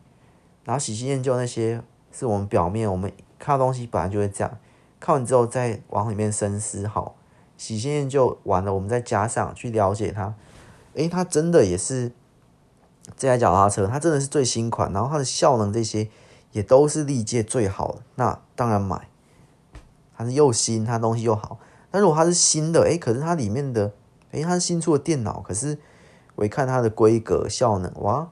[0.63, 4.57] 然后喜新厌旧那些是我们表面我们看到东西本来就会这样，
[4.99, 6.87] 看完之后再往里面深思。
[6.87, 7.15] 好，
[7.57, 10.35] 喜新厌旧完了，我们再加上去了解它。
[10.93, 12.11] 诶，它真的也是
[13.15, 16.09] 这台脚踏车，它真的是最新款，然后它的效能这些。
[16.53, 19.09] 也都是历届最好的，那当然买。
[20.15, 21.59] 它是又新，它东西又好。
[21.91, 23.91] 但如果它是新的，诶，可是它里面的，
[24.37, 25.77] 诶，它新出的电脑，可是
[26.35, 28.29] 我一看它的规格效能，哇，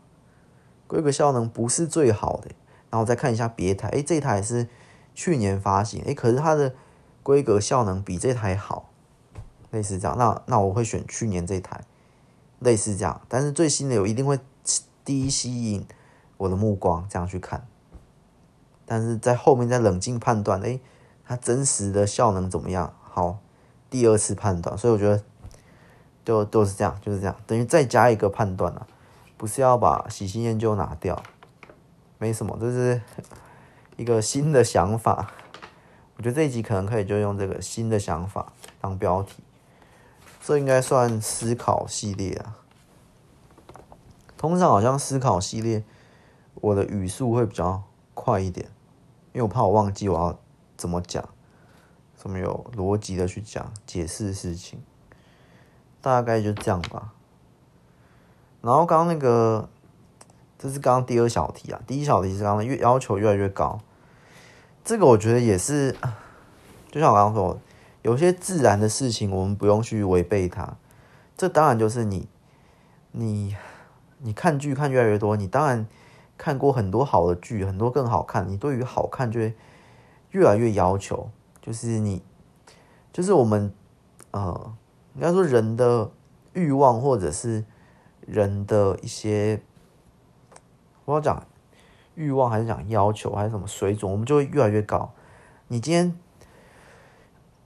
[0.88, 2.52] 规格效能不是最好的。
[2.91, 4.70] 然后再看一下别台，诶，这台是
[5.13, 6.74] 去年发行，诶，可是它的
[7.24, 8.89] 规格效能比这台好，
[9.72, 10.18] 类似这样。
[10.18, 11.82] 那那我会选去年这台，
[12.60, 13.20] 类似这样。
[13.28, 14.39] 但是最新的我一定会
[15.04, 15.86] 第一吸引
[16.38, 17.68] 我的目光，这样去看。
[18.86, 20.80] 但是在后面再冷静判断，诶，
[21.26, 22.94] 它真实的效能怎么样？
[23.02, 23.39] 好，
[23.89, 25.22] 第二次判断，所以我觉得
[26.25, 28.85] 都都是这样，就是这样，等于再加一个判断了，
[29.38, 31.23] 不是要把喜新厌旧拿掉，
[32.17, 33.01] 没什么，这是
[33.95, 35.31] 一个新的想法。
[36.17, 39.43] 我觉得这一集可能可以就用这个新的想法当标题，
[40.41, 42.57] 这应该算思考系列啊。
[44.38, 45.83] 通常好像思考系列，
[46.55, 47.83] 我的语速会比较
[48.13, 48.67] 快一点。
[49.33, 50.39] 因为我怕我忘记我要
[50.77, 51.27] 怎么讲，
[52.15, 54.81] 怎么有逻辑的去讲解释事情，
[56.13, 57.13] 大概就这样吧。
[58.62, 59.68] 然后刚刚那个，
[60.58, 63.80] 这是刚刚第二小题啊，第一小题是刚刚越要求越来越高，
[64.84, 65.96] 这个我觉得也是，
[66.91, 67.60] 就像我刚刚说，
[68.04, 70.76] 有些自然的事情我们不用去违背它，
[71.36, 72.28] 这当然就是你，
[73.12, 73.56] 你，
[74.20, 75.88] 你看剧看越来越多，你当然。
[76.38, 78.46] 看过很多好的剧，很多更好看。
[78.46, 79.56] 你对于好看就会
[80.32, 81.30] 越来越要求，
[81.62, 82.22] 就是你，
[83.13, 83.74] 就是我们，
[84.32, 84.74] 呃，
[85.15, 86.12] 应该说人的
[86.54, 87.65] 欲望或者是
[88.21, 89.62] 人的一些，
[91.06, 91.45] 我要讲
[92.15, 95.12] 欲望还是讲要求还是什么水准，我们就会越来越高。
[95.67, 96.17] 你今天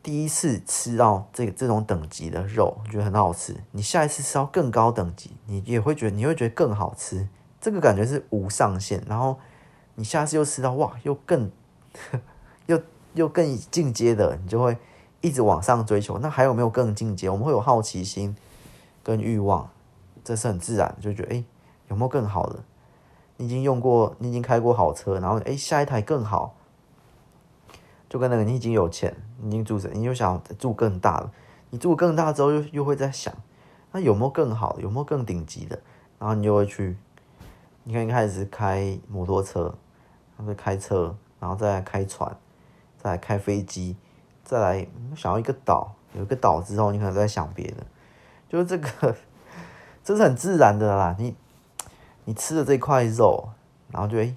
[0.02, 7.28] 第一次吃到这这种等级的肉，觉得很好吃，你下一次吃到更高等级，你也会觉得你会觉得更好吃。
[7.60, 9.38] 这个感觉是无上限，然后
[9.96, 11.52] 你下次又吃到哇，又更
[12.68, 12.82] 又
[13.14, 14.78] 又更进阶的，你就会
[15.22, 16.18] 一直往上追求。
[16.20, 17.30] 那还有没有更进阶？
[17.30, 18.36] 我们会有好奇心
[19.04, 19.70] 跟欲望，
[20.24, 21.44] 这是很自然，就觉得哎，
[21.90, 22.64] 有没有更好的？
[23.38, 26.56] 你已经用过，你已经开过好车，然后哎，下一台更好，
[28.10, 31.32] 就跟那个你已经有钱，你已经住着，你又想住更大了。
[31.70, 33.34] 你住更大之后又，又会在想，
[33.92, 34.82] 那有没有更好的？
[34.82, 35.80] 有没有更顶级的？
[36.18, 36.98] 然后你就会去，
[37.84, 39.74] 你看一开始开摩托车，
[40.38, 42.36] 然后开车，然后再开船，
[42.98, 43.96] 再开飞机，
[44.50, 47.86] 再来想要一个岛，有一个岛之后，你可能在想别的，
[48.50, 49.16] 就是这个，
[50.04, 51.16] 这是很自然的啦。
[51.20, 51.36] 你
[52.26, 53.50] 你吃了这块肉，
[53.92, 54.34] 然后就哎，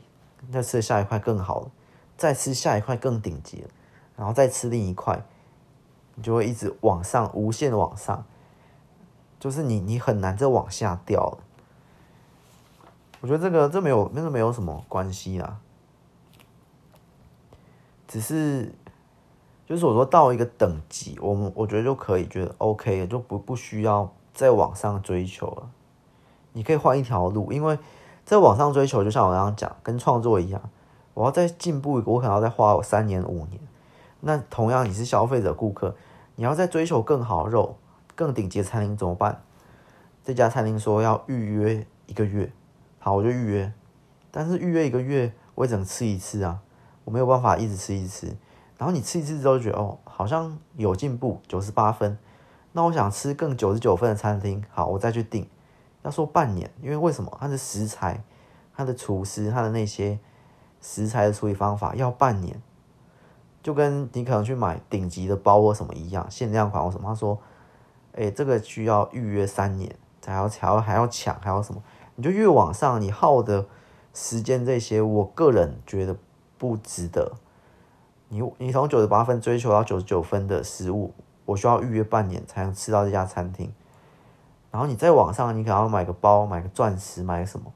[0.52, 1.70] 再吃下一块更好了，
[2.18, 3.70] 再吃下一块更顶级了，
[4.14, 5.24] 然后再吃另一块。
[6.14, 8.22] 你就会一直往上，无限的往上，
[9.40, 11.38] 就是你你很难再往下掉了。
[13.22, 15.56] 我觉得这个这没有那个没有什么关系啦，
[18.06, 18.74] 只是
[19.66, 25.70] 就是我说到一个等级，我们我觉得就可以觉得 OK，就不不需要再往上追求了。
[26.52, 27.78] 你可以换一条路，因为
[28.24, 30.60] 在往上追求，就像我刚刚讲，跟创作一样，
[31.14, 33.58] 我要再进步一个，我可能要再花三年五年。
[34.20, 35.94] 那同样，你是消费者顾客，
[36.36, 37.76] 你要再追求更好肉、
[38.14, 39.42] 更顶级的餐厅怎么办？
[40.24, 42.52] 这家餐厅说要预约一个月，
[42.98, 43.72] 好，我就预约。
[44.30, 46.60] 但是预约一个月，我也只能吃一次啊，
[47.04, 48.36] 我没有办法一直吃一次。
[48.82, 52.18] 然后你吃一次之后觉得哦，好像有进步，九十八分。
[52.72, 55.48] 那我想吃更九十九分的餐厅，好，我再去订。
[56.02, 57.32] 要说半年，因为为什么？
[57.40, 58.24] 它的食材、
[58.74, 60.18] 它的厨师、它的那些
[60.80, 62.60] 食材的处理方法要半年。
[63.62, 67.38] 就跟你可能去买顶级的包或什么一样，限量款或什么，他说，
[68.16, 71.80] 哎、这个需要预约三年才要才要还要抢，还要什么？
[72.16, 73.64] 你就越往上，你耗的
[74.12, 76.16] 时间这些，我个人觉得
[76.58, 77.34] 不值得。
[78.34, 81.12] 你你从九十八分追求到九十九分的食物，
[81.44, 83.70] 我需要预约半年才能吃到这家餐厅。
[84.70, 87.70] 然后你在网上，你可能要买个包，买个钻石，买个什么？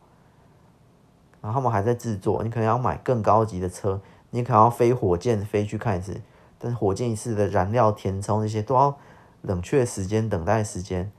[1.42, 4.00] 然后他们还在制作，你可能要买更高级的车。
[4.30, 6.22] 你可能要飞火箭飞去看一次，
[6.58, 8.96] 但是火箭一次的燃料填充这些都要
[9.42, 11.12] 冷却时间、等待时间，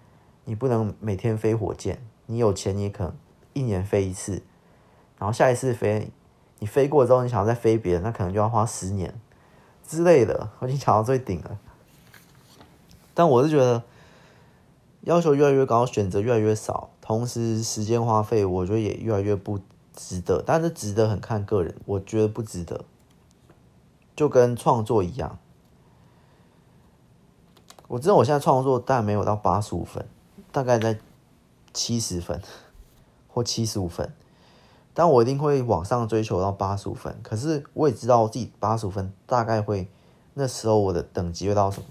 [0.46, 2.02] 你不能每天飞火箭。
[2.26, 3.16] 你有钱，你可能
[3.54, 4.42] 一年飞一次，
[5.20, 6.12] 然后下一次飞，
[6.58, 9.14] 你飞过之后，你想要再飞别的，那可能就要花十年
[9.88, 10.50] 之类的。
[10.60, 11.58] 我已经抢到最顶了，
[13.14, 13.82] 但我是觉得
[15.02, 19.60] 要求越来越高，选择越来越少，同时时间花费，我觉得也越来越不
[19.96, 20.44] 值得。
[20.46, 22.86] 但是值得很看个人，我觉得不值得。
[24.16, 25.38] 就跟创作一样，
[27.88, 30.08] 我知道我现在创作但没有到八十五分，
[30.52, 30.98] 大概在
[31.72, 32.42] 七十分
[33.28, 34.12] 或七十五分，
[34.98, 37.16] 但我一定会往上追求到八十五分。
[37.22, 39.88] 可是我也知道自己八十五分大概会
[40.34, 41.86] 那时候我的等级会到什么？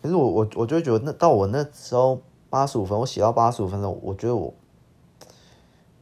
[0.00, 4.54] 可是我我我就会觉得那到我那时候八十五分，我写到八十五分的时候，我觉得我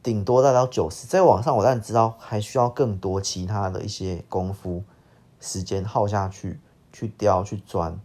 [0.03, 4.83] 顶多再到九十，在往上我当然知道还需要更多其他的一些功夫。
[5.41, 6.59] 时间耗下去，
[6.91, 7.97] 去雕去钻，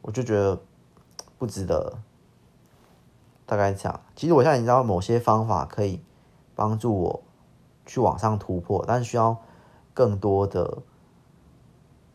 [0.00, 0.58] 我就觉得
[1.36, 1.98] 不值得。
[3.44, 4.00] 大概这样。
[4.16, 6.00] 其实我现在已经知道某些方法可以
[6.56, 7.22] 帮助我
[7.86, 9.36] 去往上突破，但需要
[9.94, 10.78] 更多的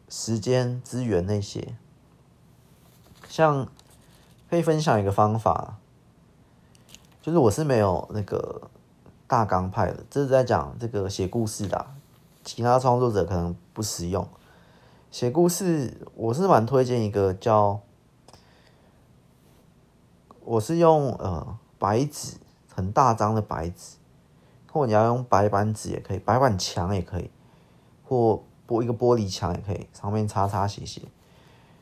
[0.10, 1.78] 时间资源那些。
[3.30, 3.66] 像
[4.50, 5.78] 可以分享一个方法，
[7.22, 8.70] 就是我是没有那个
[9.26, 11.86] 大纲派的，这是在讲这个写故事的。
[12.44, 14.28] 其他创作者可能不实用。
[15.12, 17.80] 写故事，我是蛮推荐一个叫，
[20.44, 22.38] 我是用呃白纸，
[22.74, 23.98] 很大张的白纸，
[24.72, 27.30] 或你要用白板纸也可以，白板墙也可以，
[28.04, 31.02] 或玻一个玻璃墙也可以，上面擦擦写写。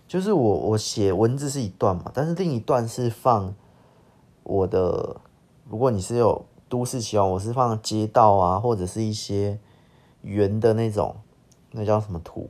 [0.08, 3.54] 就是我我写文字是一段嘛，但是另一段是放
[4.44, 5.18] 我的，
[5.70, 9.60] 如果你是有都市喜欢，我是放街道啊，或者是一些。
[10.22, 11.16] 圆的那种，
[11.72, 12.50] 那叫什么图？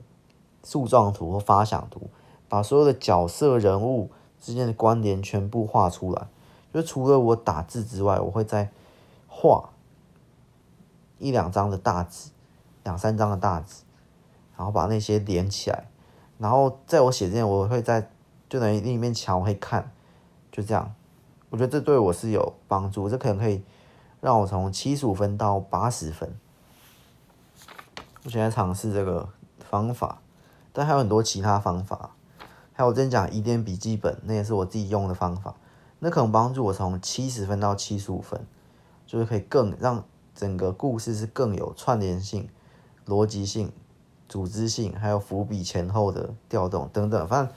[0.63, 2.09] 树状图或发想图，
[2.47, 4.09] 把所有的角色人物
[4.41, 6.27] 之间的关联全部画出来。
[6.73, 8.71] 就除了我打字之外，我会在
[9.27, 9.69] 画
[11.20, 12.32] 一两张的大纸，
[12.84, 13.84] 两三张的大纸，
[14.57, 15.86] 然后把那些连起来。
[16.38, 18.09] 然后在我写之前，我会在
[18.49, 19.91] 就等于另一面墙我会看，
[20.51, 20.93] 就这样。
[21.49, 23.63] 我觉得这对我是有帮助，这可能可以
[24.22, 26.39] 让我从七十五分到八十分。
[28.24, 29.30] 我现在尝试这个
[29.70, 30.22] 方法，
[30.72, 32.11] 但还有很多其他方法。
[32.74, 35.55] 还有我之前讲疑点笔记本，那也是我自己用的方法。
[35.99, 38.45] 那可能帮助我从七十分到七十五分，
[39.05, 40.05] 就是可以更让
[40.39, 42.47] 整个故事是更有串联性、
[43.05, 43.73] 逻辑性、
[44.29, 47.27] 组织性，还有伏笔前后的调动等等。
[47.27, 47.53] 反正，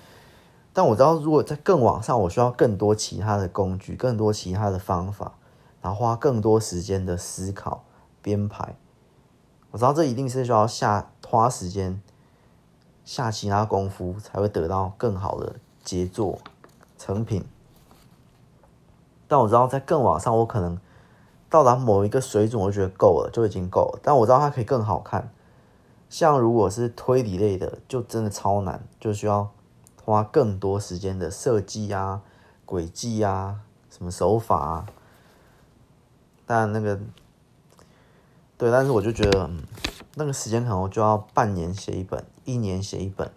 [0.73, 5.35] 但我知道，如果在更往上，我需要更多其他的工具，更多其他的方法，
[5.81, 7.85] 然后花更多时间的思考
[8.21, 8.75] 编排。
[9.71, 12.03] 我知道这一定是需要下花时间
[13.05, 15.55] 下其他功夫，才会得到更好的
[15.85, 16.41] 杰作
[16.99, 17.45] 成品。
[19.29, 20.81] 但我知道，在更往上，我可能
[21.53, 24.01] 到达某一个水准，我就觉得够了，就已经够了。
[24.03, 25.31] 但我知道它可以更好看。
[26.09, 29.51] 像如果是推理类的，就真的超难，就需要
[30.03, 32.23] 花更多时间的设计啊、
[32.65, 34.87] 轨迹啊、什么手法啊。
[36.47, 36.99] 但那个，
[38.57, 39.63] 对，但是我就觉得，嗯，
[40.15, 43.31] 那个时间可能就要半年写一本，一年写一本。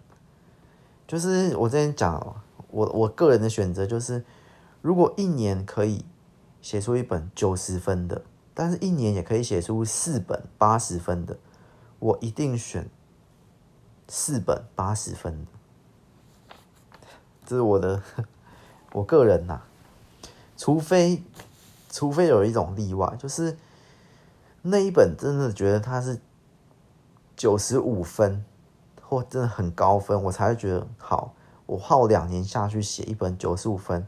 [1.06, 2.34] 就是我之前讲，
[2.70, 4.24] 我我个人的选择就是。
[4.82, 6.04] 如果一年可以
[6.66, 11.38] 写出一本九十分的，但是一年也可以写出四本八十分的，
[12.00, 12.90] 我一定选
[14.08, 15.50] 四本八十分的。
[17.46, 18.02] 这是我的
[18.94, 19.62] 我个人呐、
[20.56, 21.22] 除非
[21.88, 23.56] 除非有一种例外，就是
[24.62, 26.20] 那一本真的觉得它是
[27.36, 28.44] 九十五分
[29.00, 31.32] 或真的很高分，我才会觉得好，
[31.66, 34.04] 我耗两年下去写一本九十五分。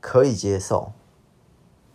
[0.00, 0.92] 可以接受，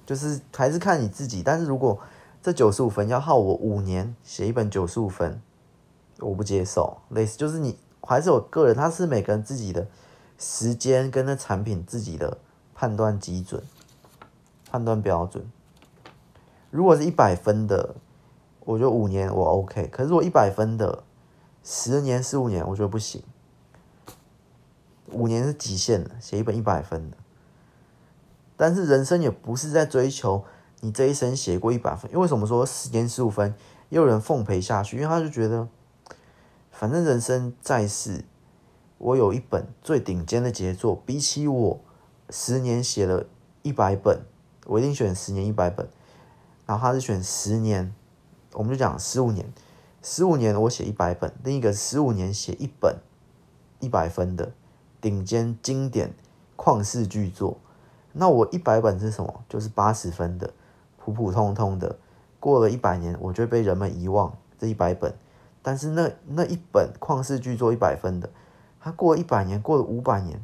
[0.06, 1.41] 就是还是看你自己。
[1.43, 1.99] 但是如果
[2.41, 5.41] 这九十五分要耗我五年写一本九十五分，
[6.20, 6.97] 我不接受。
[7.10, 9.88] 类似就是你还是我个人，他是每个人自己的
[10.38, 12.38] 时间跟那产品自己的
[12.74, 13.62] 判断基准、
[14.70, 15.49] 判断标准。
[16.72, 17.95] 如果是一百分的，
[18.62, 19.88] 我觉得五年我 OK。
[19.88, 21.04] 可是如果一百分的，
[21.64, 23.22] 十年、十五年，我觉得不行。
[25.12, 27.18] 五年是极限的，写一本一百分的。
[28.62, 30.45] 但是人生也不是在追求
[30.82, 33.55] 你这一生写过一百分，因为什么说十年十五分，
[33.89, 35.68] 也有人奉陪下去，因为他就觉得，
[36.70, 38.24] 反正人生在世，
[38.99, 41.80] 我有一本最顶尖的杰作，比起我
[42.30, 43.26] 十年写了
[43.64, 44.22] 一百本，
[44.68, 45.89] 我一定选十年一百本。
[46.68, 47.91] 然后他是选十年，
[48.53, 49.51] 我们就讲十五年，
[50.03, 52.97] 十五年我写一百本，另一个十五年写一本
[53.80, 54.51] 一百分的
[55.01, 56.14] 顶尖经典
[56.55, 57.57] 旷世巨作。
[58.14, 59.43] 那我一百本是什么？
[59.47, 60.53] 就是八十分的，
[60.97, 61.97] 普普通通的，
[62.39, 65.14] 过了一百年，我就被人们遗忘这一百本。
[65.62, 68.30] 但是那那一本旷世巨作一百分的，
[68.80, 70.43] 它过了一百年，过了五百年，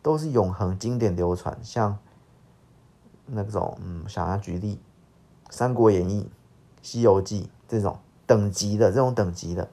[0.00, 1.58] 都是永恒经典流传。
[1.62, 1.98] 像
[3.26, 4.78] 那种，嗯，想要举例，
[5.54, 6.22] 《三国演义》
[6.82, 9.68] 《西游记》这种等级的，这种等级的。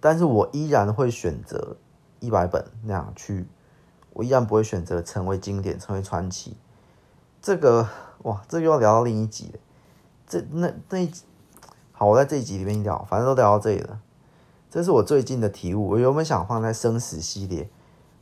[0.00, 1.76] 但是我依然会选择
[2.20, 3.46] 一百本那样去。
[4.14, 6.56] 我依然不会选择成为经典，成为传奇。
[7.40, 7.88] 这个
[8.22, 9.58] 哇，这又要聊到另一集了。
[10.26, 11.24] 这那那一集，
[11.92, 14.00] 好，我在这一集里面聊，反正都聊到这里了。
[14.70, 15.90] 这是我最近的体悟。
[15.90, 17.68] 我原本想放在生死系列，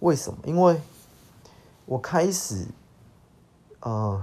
[0.00, 0.38] 为什么？
[0.44, 0.80] 因为
[1.86, 2.66] 我开始，
[3.80, 4.20] 呃，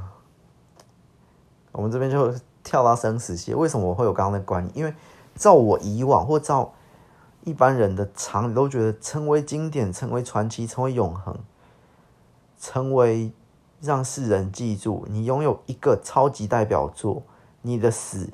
[1.71, 3.55] 我们这边就跳到生死系列。
[3.55, 4.77] 为什么我会有刚刚的观念？
[4.77, 4.93] 因为
[5.35, 6.73] 照我以往或照
[7.43, 11.37] 一般人的常理，都觉得成为经典、成为传奇、成为永恒。
[12.59, 13.31] 成为
[13.79, 17.23] 让世人记住，你拥有一个超级代表作，
[17.61, 18.29] 你的死，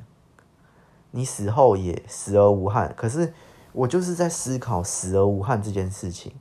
[1.12, 2.94] 你死后也死而无憾。
[2.96, 3.34] 可是
[3.74, 6.32] 我就是在思考死而无憾这件事情。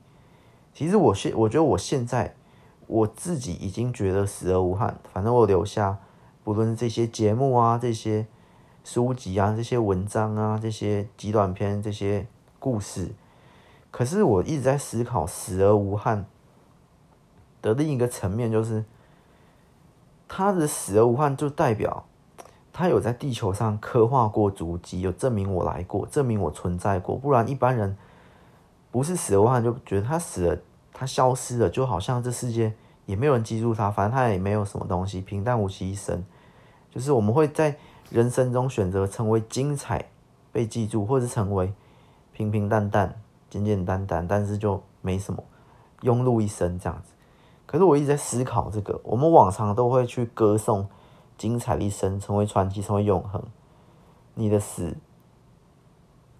[0.72, 2.34] 其实我现我觉得我现在
[2.86, 4.98] 我自己已经觉得死而无憾。
[5.12, 5.98] 反正我留下，
[6.44, 8.26] 不论这些节目啊、这些
[8.84, 12.26] 书籍啊、这些文章啊、这些极短篇、这些
[12.58, 13.10] 故事，
[13.90, 16.24] 可是我一直在思考死而无憾。
[17.62, 18.84] 的另一个层面就是，
[20.28, 22.04] 他的死而无憾，就代表
[22.72, 27.16] 他有在地球上刻画过足迹，有证明我来过，证明我存在过。
[27.16, 27.96] 不然一般人
[28.90, 30.58] 不是死而无憾，就觉得他死了，
[30.92, 32.74] 他消失了，就好像这世界
[33.06, 36.24] 也没有人记住他，反正他也没有什么东西，平淡无奇一生。
[36.90, 37.76] 就是我们会在
[38.10, 40.10] 人生中选择成为精彩
[40.50, 41.72] 被记住，或者成为
[42.32, 45.42] 平平淡淡、简简单单，但是就没什么
[46.02, 47.11] 庸碌一生这样子。
[47.72, 50.86] 可是我一直在思考这个，我们往常都会去歌颂
[51.38, 53.42] 精彩的一生，成为传奇，成为永恒。
[54.34, 54.94] 你的死，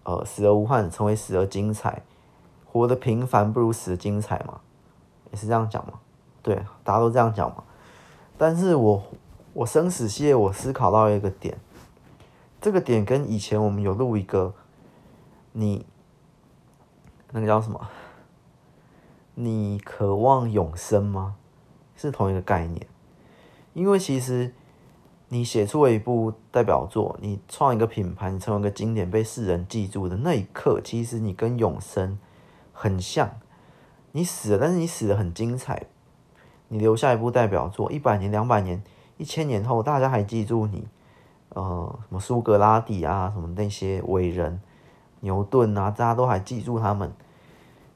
[0.02, 2.02] 呃，死而无憾，成为死而精彩，
[2.70, 4.60] 活得平凡不如死得精彩嘛？
[5.30, 5.94] 也是这样讲嘛？
[6.42, 6.54] 对，
[6.84, 7.64] 大家都这样讲嘛？
[8.36, 9.02] 但是我
[9.54, 11.56] 我生死系列，我思考到一个点，
[12.60, 14.52] 这个点跟以前我们有录一个，
[15.52, 15.86] 你
[17.30, 17.80] 那个叫什么？
[19.44, 21.36] 你渴望永生吗？
[21.96, 22.86] 是同一个概念，
[23.74, 24.52] 因为其实
[25.28, 32.18] 你写出了一部代表作，你创一个品牌，你成为一个经典，被世人记住的那一刻，其实你跟永生
[32.72, 33.30] 很像。
[34.12, 35.86] 你死了，但是你死得很精彩，
[36.68, 38.82] 你留下一部代表作，一百年、两百年、
[39.16, 40.86] 一千年后，大家还记住你。
[41.50, 44.60] 呃，什么苏格拉底啊，什么那些伟人，
[45.20, 47.12] 牛顿啊，大家都还记住他们。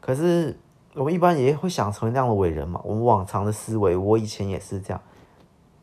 [0.01, 0.59] 可是
[0.97, 2.80] 我们一般也会想成为那样的伟人嘛？
[2.82, 5.03] 我们往常的思维，我以前也是这样。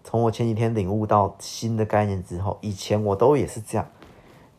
[0.04, 3.88] 从我前几天领悟到新的概念之后，以前我都也是这样，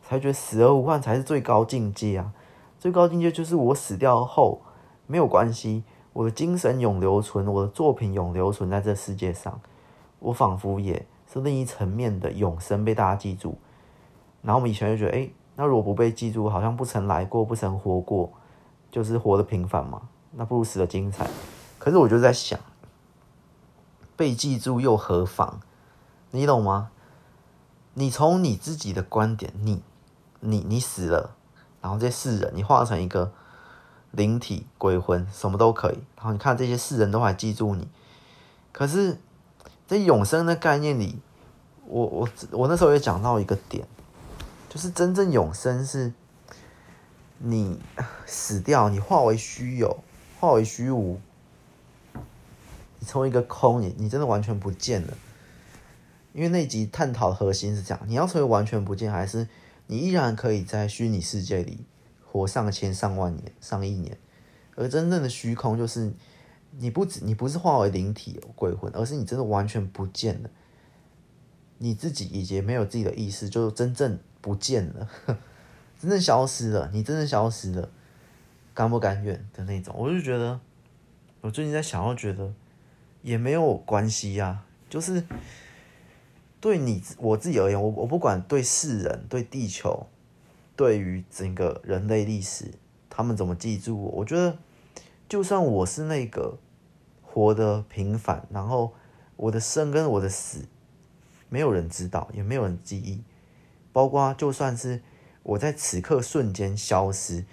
[0.00, 2.32] 才觉得死而无憾才是最高境界啊！
[2.78, 4.62] 最高境界就是我死掉后
[5.09, 5.82] 没有关系，
[6.12, 9.61] 我的精神永留存，我的作品永留存在这世界上，
[10.20, 11.05] 我仿佛也。
[11.26, 13.59] 是另一层面的永生被大家记住，
[14.42, 18.30] 然后我们以前就觉得，哎，那如果不被记住，好像不曾来过，不曾活过，
[18.88, 20.02] 就是活得平凡嘛，
[20.37, 21.28] 那不如死的精彩。
[21.78, 22.59] 可是我就在想，
[24.16, 25.61] 被记住又何妨？
[26.30, 26.91] 你懂吗？
[27.95, 29.82] 你从你自己的观点，你、
[30.41, 31.37] 你、你死了，
[31.80, 33.32] 然后这些世人，你化成一个
[34.11, 35.99] 灵体、鬼魂，什么都可以。
[36.16, 37.89] 然后你看这些世人都还记住你，
[38.72, 39.18] 可是。
[39.87, 41.20] 在永生的概念里，
[41.85, 43.87] 我我我那时候也讲到一个点，
[44.70, 46.11] 就是真正永生是，
[47.37, 47.78] 你
[48.24, 50.03] 死掉，你化为虚有，
[50.45, 51.20] 化为虚无，
[52.99, 55.16] 你成为一个空，你你真的完全不见了。
[56.32, 59.49] 因为那集探讨核心是这样，你要成为完全不见，还是
[59.86, 61.84] 你依然可以在虚拟世界里
[62.24, 64.18] 活上千上万年、上亿年，
[64.74, 66.12] 而真正的虚空就是。
[66.76, 70.51] 你不止，你不是化为灵体、鬼魂，而是你真的完全不见了，
[71.78, 75.09] 你自己已经没有自己的意识，就真正不见了，
[76.01, 77.88] 真正消失了，你真正消失了，
[78.75, 79.95] 甘不甘愿的那种？
[79.97, 80.61] 我就觉得，
[81.41, 82.53] 我最近在想，要觉得
[83.22, 85.25] 也没有关系呀、啊，就是
[86.61, 90.07] 对你我自己而言，我我不管对世人、对地球、
[90.77, 92.72] 对于整个人类历史，
[93.09, 94.59] 他们怎么记住我，我觉得
[95.29, 96.59] 就算我是那个。
[97.37, 98.95] 活得平凡，然后
[99.35, 100.68] 我的生跟我的死，
[101.49, 103.25] 没有人知道，也没有人记忆。
[103.93, 105.03] 包括就算是
[105.43, 107.45] 我在此刻瞬间消失，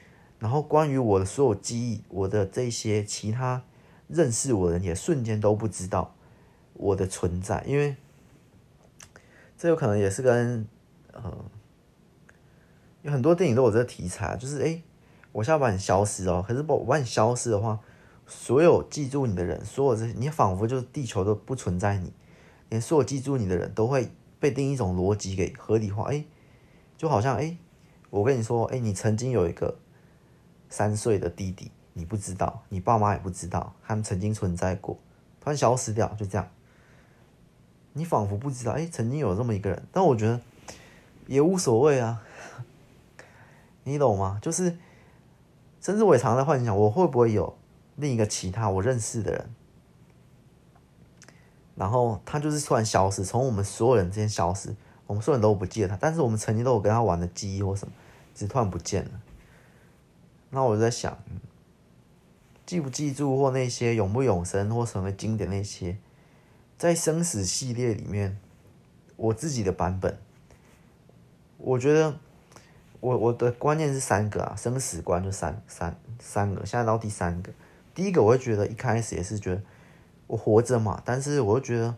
[0.42, 3.64] 然后关于我的所有记忆，我的这些其他
[4.08, 6.16] 认识我的人也瞬间都不知道
[6.74, 7.96] 我的存在，因为
[9.56, 10.66] 这有可能也是跟
[11.14, 11.46] 呃，
[13.04, 14.82] 有很多电影都有这个题材，就是诶，
[15.32, 17.80] 我现在把你消失哦，可是把，我把你消失的话。
[18.34, 22.14] 所有记住你的人，所有这些，你仿佛就是地球都不存在你，
[22.70, 26.04] 连所有记住你的人都会被另一种逻辑给合理化。
[26.06, 26.24] 哎，
[26.98, 27.58] 就好像哎，
[28.10, 29.78] 我跟你说，哎，你曾经有一个
[30.72, 34.98] 三岁的弟弟，你不知道，你爸妈也不知道，他们曾经存在过，
[35.40, 36.50] 突然消失掉，就这样，
[37.94, 39.84] 你仿佛不知道，哎，曾经有这么一个人。
[39.92, 40.42] 但我觉得
[41.28, 42.24] 也无所谓啊，
[43.86, 44.40] 你懂吗？
[44.42, 44.76] 就是，
[45.80, 47.56] 甚至我也常在幻想，我会不会有。
[47.98, 49.54] 另一个其他我认识的人，
[51.76, 54.74] 然后他就是突然消失，从我们所有人之间消失，
[55.06, 57.94] 我们所有人都不记得他，但是我们曾经都有跟他玩的记忆或什么，
[58.34, 59.12] 只突然不见了。
[60.52, 61.18] 那我就在想，
[62.66, 65.98] 记不记住或那些永不永生或成为经典那些，
[66.78, 68.38] 在生死系列里面，
[69.16, 70.18] 我自己的版本，
[71.58, 72.20] 我觉得
[73.00, 77.52] 我我的观念是三个啊，生死观就三三三个，现在到第三个。
[77.94, 79.62] 第一个，我会觉得一开始也是觉得
[80.28, 81.96] 我活着嘛，但是我又觉得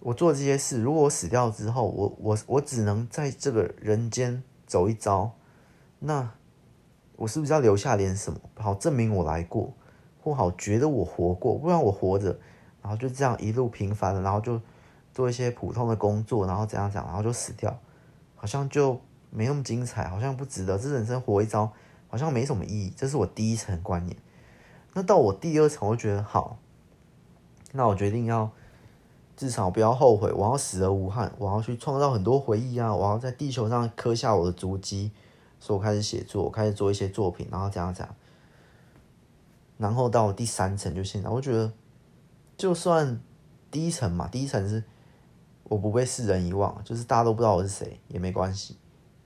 [0.00, 5.32] 我做这些事，如果我死掉之后，我我我只能在这个人间走一遭，
[6.00, 6.32] 那
[7.16, 9.72] 我是不是要留下点什么，好证明我来过，
[10.22, 11.54] 或好觉得我活过？
[11.56, 12.36] 不然我活着，
[12.82, 14.60] 然后就这样一路平凡的，然后就
[15.12, 17.78] 做一些普通的工作，然后怎样讲，然后就死掉，
[18.34, 19.00] 好像就
[19.30, 20.76] 没那么精彩，好像不值得。
[20.76, 21.72] 这人生活一遭，
[22.08, 22.92] 好像没什么意义。
[22.96, 24.16] 这是我第一层观念。
[24.92, 26.58] 那到我第二层，我觉得好，
[27.72, 28.50] 那我决定要
[29.36, 35.10] 至少不要后悔，我要死而无憾，我要去创造很多回忆啊，我要在地球上刻下我的足迹，
[35.64, 38.14] 所以我开始写作，开始做一些作品，然后这样这样，
[39.78, 41.72] 然后到第三层就现在，我觉得
[42.58, 43.18] 就算
[43.70, 44.84] 第一层嘛，第一层是
[45.62, 48.76] 我不被世人遗忘，就是大家都不知道我是谁也没关系，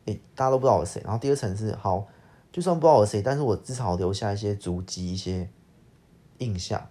[0.05, 2.07] 诶，大家都不知道我是谁，然后第二层是好，
[2.53, 5.51] 就算不知道我是谁，但是我至少留下一些足迹，一些。
[6.41, 6.89] 印象，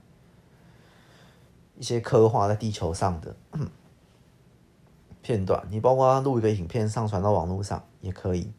[1.78, 3.34] 一些刻画在地球上的
[5.22, 8.52] 片段，你包括录一个影片上传到网络上也可以。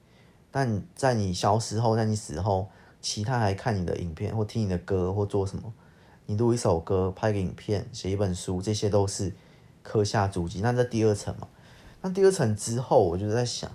[0.59, 2.69] 但在你消失后，在你死后，
[3.01, 5.73] 其他还看你的影片或听你的歌或做什么，
[6.27, 9.33] 你录一首歌、拍个影片、写一本书，这些都是
[9.85, 10.61] 刻下足迹。
[10.61, 11.47] 那在第二层嘛，
[12.01, 13.71] 那第二层之后，我就在想，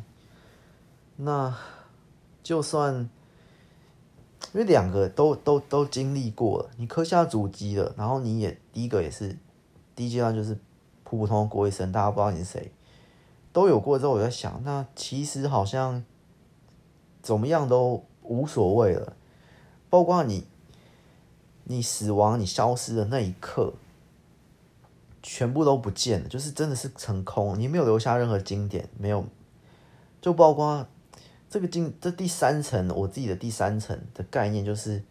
[1.15, 1.55] 那
[2.43, 3.09] 就算
[4.51, 9.37] 因为两个都都都经历过了，你刻下足迹了，然后你也第一个也是
[9.95, 10.53] 第一阶段就是
[11.05, 12.73] 普普通通过一生，大家不知道你是谁，
[13.53, 16.03] 都有过之后，我在想，那其实好像
[17.23, 19.15] 怎么样都无所谓了，
[19.89, 20.45] 包括你。
[21.65, 23.73] 你死亡，你消失的那一刻，
[25.21, 29.25] 全部都不见了，就是真的是成空，你没有留下任何经典，没有，
[30.21, 30.85] 就包括
[31.49, 35.01] 这个经这第三层，我自己的第三层的概念就是，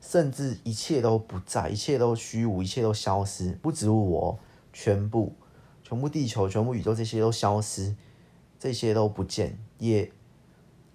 [0.00, 4.38] 甚至一切都不在，一切都虚无，一切都消失，不止我，
[4.72, 5.34] 全部，
[5.82, 7.94] 全部地球，全部宇宙，这些都消失，
[8.58, 10.10] 这些都不见，也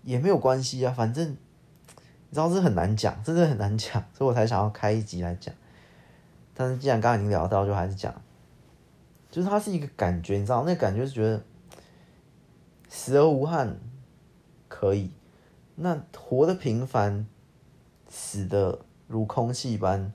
[0.06, 1.36] 也没有关系啊，反正。
[2.28, 5.56] 你知道这很难讲，真的很难讲， 所以我才想要开一集来讲。
[6.53, 8.14] 但是既然刚刚已经聊到，就还是讲，
[9.32, 11.41] 就是它是一个感觉，你知道，那感觉是觉得
[12.89, 13.80] 死而无憾
[14.68, 15.12] 可以，
[15.76, 17.26] 那活得平凡，
[18.10, 20.12] 死的如空气般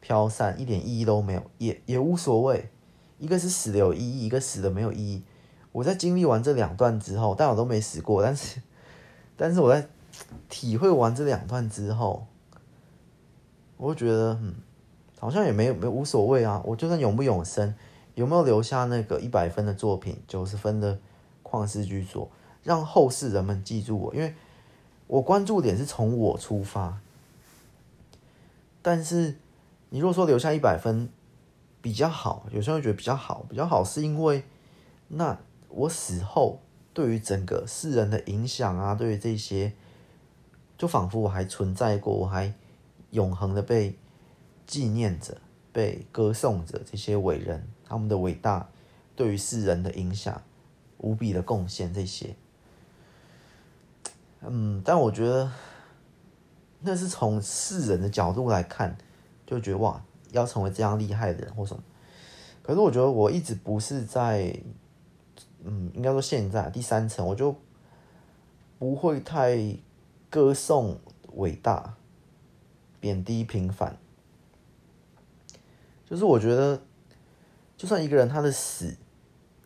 [0.00, 2.70] 飘散，一点意义都没有，也也无所谓。
[3.18, 5.22] 一个是死的有意义，一个死的没有意义。
[5.72, 8.62] 我在经历完这两段之后，但我都没死过，但是，
[9.36, 9.86] 但是我在。
[10.50, 12.26] 体会完这两段之后，
[13.78, 14.54] 我就觉得，嗯，
[15.18, 16.60] 好像也没有没无所谓啊。
[16.66, 17.74] 我就算永不永生，
[18.14, 20.98] 有没有留下那个一百分的作品、九十分的
[21.42, 22.30] 旷世巨作，
[22.62, 24.14] 让后世人们记住我？
[24.14, 24.34] 因为
[25.06, 26.98] 我关注点是从我出发。
[28.82, 29.36] 但是
[29.88, 31.08] 你如果说留下一百分
[31.80, 34.44] 比较好，有些人会觉得比较好，比较好是因为
[35.08, 35.38] 那
[35.70, 36.60] 我死后
[36.94, 39.72] 对于整个世人的影响啊，对于这些。
[40.78, 42.52] 就仿佛我还存在过，我还
[43.10, 43.96] 永恒的被
[44.66, 45.36] 纪念着、
[45.72, 46.80] 被歌颂着。
[46.84, 48.68] 这些伟人他们的伟大，
[49.14, 50.42] 对于世人的影响，
[50.98, 51.94] 无比的贡献。
[51.94, 52.34] 这些，
[54.40, 55.52] 嗯，但我觉得
[56.80, 58.98] 那是从世人的角度来看，
[59.46, 61.82] 就觉得哇，要成为这样厉害的人或什么。
[62.60, 64.60] 可是我觉得我一直不是在，
[65.64, 67.54] 嗯，应该说现在第三层，我就
[68.78, 69.76] 不会太。
[70.32, 70.98] 歌颂
[71.34, 71.94] 伟大，
[72.98, 73.98] 贬低平凡，
[76.06, 76.80] 就是我觉得，
[77.76, 78.96] 就算一个人他的死，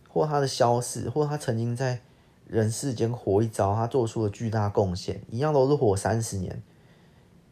[0.08, 2.00] 或他的消逝，或他曾经在
[2.48, 6.60] 人世间活一遭，他做出了巨大贡献，一样都是活三十年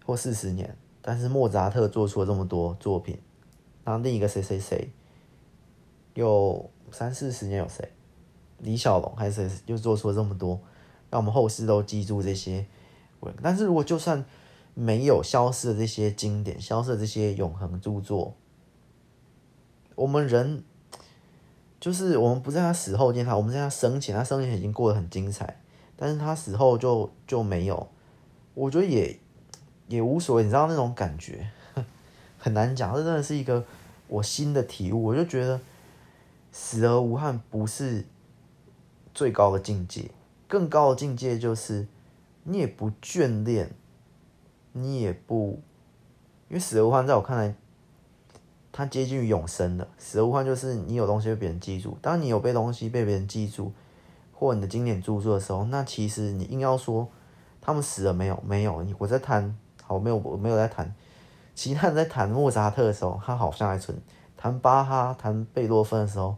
[0.04, 0.76] 或四十年。
[1.00, 3.16] 但是莫扎特做出了这么多作品，
[3.84, 4.90] 然后另一个谁谁谁，
[6.14, 7.92] 有三四十年有谁？
[8.58, 10.60] 李小龙还是又做出了这么多，
[11.10, 12.66] 让我们后世都记住这些。
[13.42, 14.22] 但是如果就算
[14.74, 18.34] 没有消失的这些经典，消失的这些永恒著作，
[19.94, 20.62] 我们人
[21.80, 25.58] 就是我们不在他死后见他，我们在他生前，他生前已经过得很精彩，
[25.96, 27.88] 但是他死后就就没有，
[28.52, 29.18] 我觉得也
[29.88, 31.48] 也无所谓，你知道那种感觉
[32.36, 33.64] 很难讲，这真的是一个
[34.08, 35.58] 我新的体悟，我就觉得
[36.52, 38.04] 死而无憾不是
[39.14, 40.10] 最高的境界，
[40.48, 41.86] 更高的境界就是。
[42.46, 43.70] 你也不眷恋，
[44.72, 45.62] 你也不，
[46.50, 47.54] 因为死而无憾，在我看来，
[48.70, 49.88] 它接近于永生的。
[49.96, 51.96] 死而无憾就是你有东西被别人记住。
[52.02, 53.72] 当你有被东西被别人记住，
[54.30, 57.08] 或你的经典著作的时候，那其实你硬要说
[57.62, 58.38] 他们死了没有？
[58.46, 58.82] 没有。
[58.82, 60.94] 你我在谈，好，没有，我没有在谈。
[61.54, 63.96] 其他人在谈莫扎特的时候，他好像还存；
[64.36, 66.36] 谈巴哈、谈贝多芬的时候，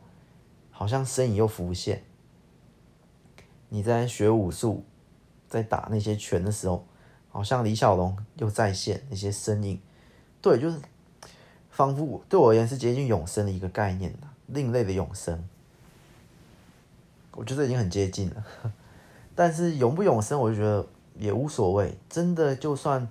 [0.70, 2.04] 好像身影又浮现。
[3.68, 4.84] 你在学武术。
[5.48, 6.84] 在打那些拳的时候，
[7.30, 9.80] 好像李小龙又再现那些身影，
[10.42, 10.76] 对，就是
[11.70, 14.12] 仿佛对我而言是接近永生的一个概念，
[14.48, 15.48] 另类的永生。
[17.30, 18.44] 我觉得已经很接近了，
[19.36, 20.84] 但是永不永生，我就觉得
[21.16, 21.96] 也无所谓。
[22.10, 23.08] 真的，就算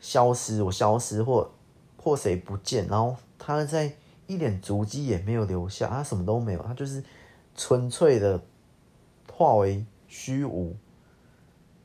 [0.00, 1.50] 消失，我消失或
[1.98, 3.92] 或谁不见，然后他在
[4.26, 7.04] 一点足迹也没有留下，他什么都没有，他就是
[7.54, 8.40] 纯粹的
[9.36, 10.74] 化为虚无。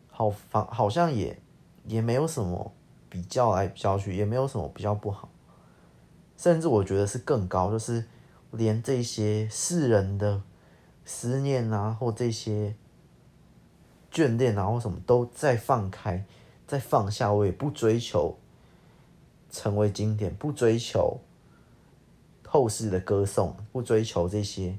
[0.07, 1.37] 好，好，好像也
[1.85, 2.71] 也没有什么
[3.09, 5.29] 比较来比较去，也没有什么比较不好，
[6.37, 8.05] 甚至我觉得是更高，就是
[8.51, 10.41] 连这些世人的
[11.03, 12.73] 思念啊，或这些
[14.09, 16.23] 眷恋啊，或什么都再放开，
[16.65, 18.37] 再放下，我也不追求
[19.49, 21.19] 成为经典，不追求
[22.47, 24.77] 后世的歌颂，不追求这些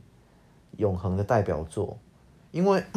[0.78, 1.98] 永恒的代表作，
[2.52, 2.84] 因为。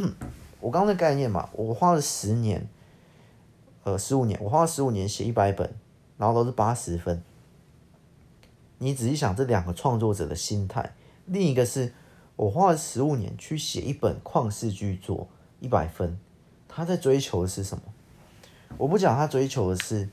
[0.62, 2.68] 我刚刚的概念嘛，我花了十年，
[3.84, 5.72] 呃，十五年，我花了十五年写一百本，
[6.18, 7.22] 然后都是八十分。
[8.80, 10.96] 你仔细想这两个创作者的心态，
[11.28, 11.94] 另一个是
[12.36, 15.28] 我花了十五年去写一本旷世巨作，
[15.60, 16.18] 一百分，
[16.68, 17.84] 他在追求的是什么？
[18.80, 20.10] 我不讲他追求的是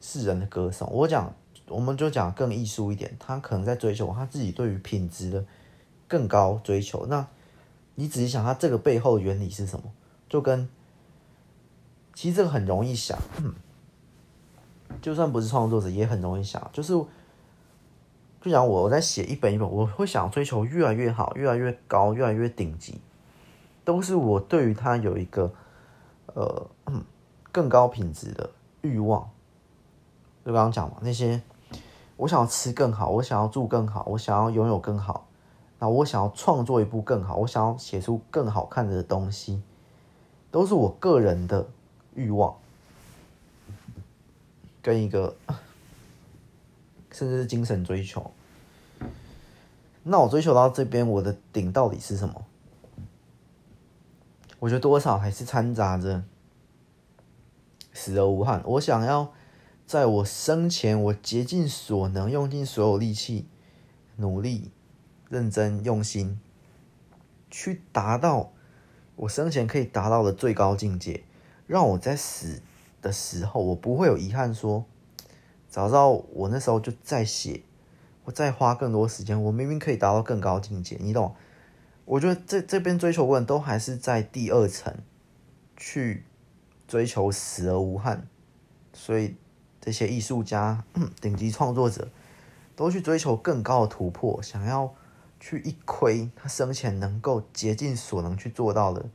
[0.00, 1.34] 世人的歌颂，我讲
[1.66, 5.44] 我们就讲更艺术一点，他可能在追求他自己对于品质的
[6.06, 7.04] 更高追求。
[7.06, 7.26] 那
[8.00, 9.90] 你仔细想，他这个背后的原理是什么？
[10.28, 10.68] 就跟
[12.14, 13.18] 其实这个很容易想。
[15.02, 16.92] 就算不是创作者，也很容易想，就是
[18.40, 23.00] 就讲我在写一本一本，我会想追求越来越好，越来越高，越来越顶级，
[23.84, 25.52] 都是我对于它有一个
[26.34, 26.66] 呃
[27.50, 28.48] 更高品质的
[28.82, 29.28] 欲望。
[30.46, 31.42] 就刚刚讲嘛，那些
[32.16, 35.27] 我想要吃更好，我想要住更好，我想要拥有更好，
[35.78, 39.62] 那我想要创作一部更好，我想要写出更好看的东西，
[40.50, 41.68] 都是我个人的
[42.14, 42.56] 欲望。
[44.80, 45.36] 跟一个，
[47.10, 48.30] 甚至是精神追求。
[50.02, 52.46] 那我追求到这边，我的顶到底是什么？
[54.60, 56.24] 我觉得多少还是掺杂着
[57.92, 58.62] 死而无憾。
[58.64, 59.32] 我想要
[59.86, 63.46] 在我生前，我竭尽所能，用尽所有力气，
[64.16, 64.70] 努力、
[65.28, 66.40] 认真、用心，
[67.50, 68.52] 去达到
[69.16, 71.24] 我生前可以达到的最高境界，
[71.66, 72.62] 让我在死。
[73.00, 74.84] 的时候，我不会有遗憾说，
[75.68, 77.62] 早知道我那时候就再写，
[78.24, 81.32] 我再花更多时间，我明明可以达到更高境界，你懂？
[82.04, 84.92] 我觉得这这边追求问都还是在第二层，
[85.76, 86.24] 去
[86.88, 88.26] 追求死而无憾，
[88.92, 89.36] 所以
[89.80, 90.82] 这些艺术家、
[91.20, 92.10] 顶级创作者
[92.74, 94.92] 都去追求更高的突破，想要
[95.48, 99.08] 去一窥他生前能够竭尽所能去做到的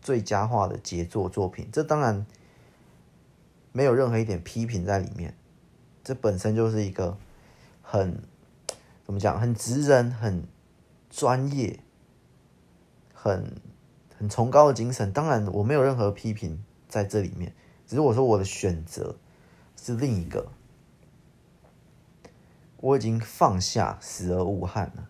[0.00, 2.24] 最佳化的杰作作品，这当然。
[3.74, 5.34] 没有任何一点批评在里面，
[6.04, 7.16] 这本身就是一个
[7.80, 8.22] 很
[9.02, 10.46] 怎么讲，很直人、很
[11.08, 11.80] 专业、
[13.14, 13.56] 很
[14.18, 15.10] 很崇高的精神。
[15.10, 17.54] 当然，我没有任何批评在这里面，
[17.86, 19.16] 只是我说我的选择
[19.74, 20.52] 是另一个。
[22.82, 25.08] 我已经放下死而无憾了，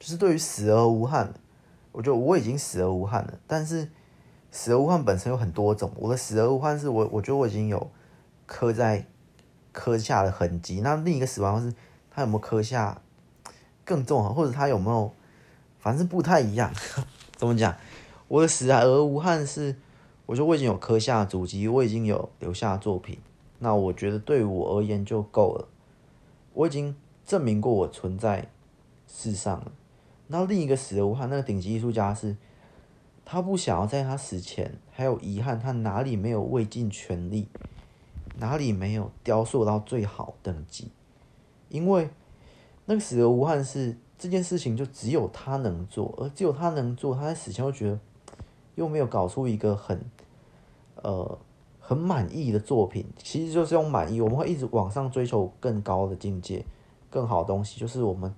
[0.00, 1.32] 就是对于死而无憾，
[1.92, 3.88] 我觉得我已经死而无憾了，但是。
[4.50, 7.90] 死而无憾本身有很多种，我的死而无憾是我我觉得我已经有
[8.46, 9.06] 刻在
[9.72, 10.80] 刻下的痕迹。
[10.80, 11.74] 那另一个死亡是，
[12.10, 13.02] 他有没有刻下
[13.84, 15.12] 更重，或者他有没有，
[15.78, 16.72] 反正不太一样。
[17.36, 17.76] 怎么讲？
[18.26, 19.76] 我的死而无憾是，
[20.24, 23.18] 我觉得我已经有刻下足迹，我已经有留下作品。
[23.58, 25.68] 那我觉得对我而言就够了，
[26.58, 26.94] 我已经
[27.24, 28.50] 证明过我存在
[29.06, 29.72] 世上了。
[30.26, 32.36] 然后另一个死而无憾，那个顶级艺术家是。
[33.30, 37.46] 他不想要在他死前还有遗憾，他哪里没有未尽全力，
[38.38, 40.90] 哪里没有雕塑到最好等级，
[41.68, 42.08] 因为
[42.86, 48.00] 那个死而无憾是这件事情就只有他能做，而只有他能做，他在死前又觉得
[48.76, 50.02] 又没有搞出一个很
[51.02, 51.38] 呃
[51.88, 56.62] 很满意的作品，其实就是用满意，我们会一直往上追求更高的境界，
[57.08, 58.30] 更好的东西，就是我们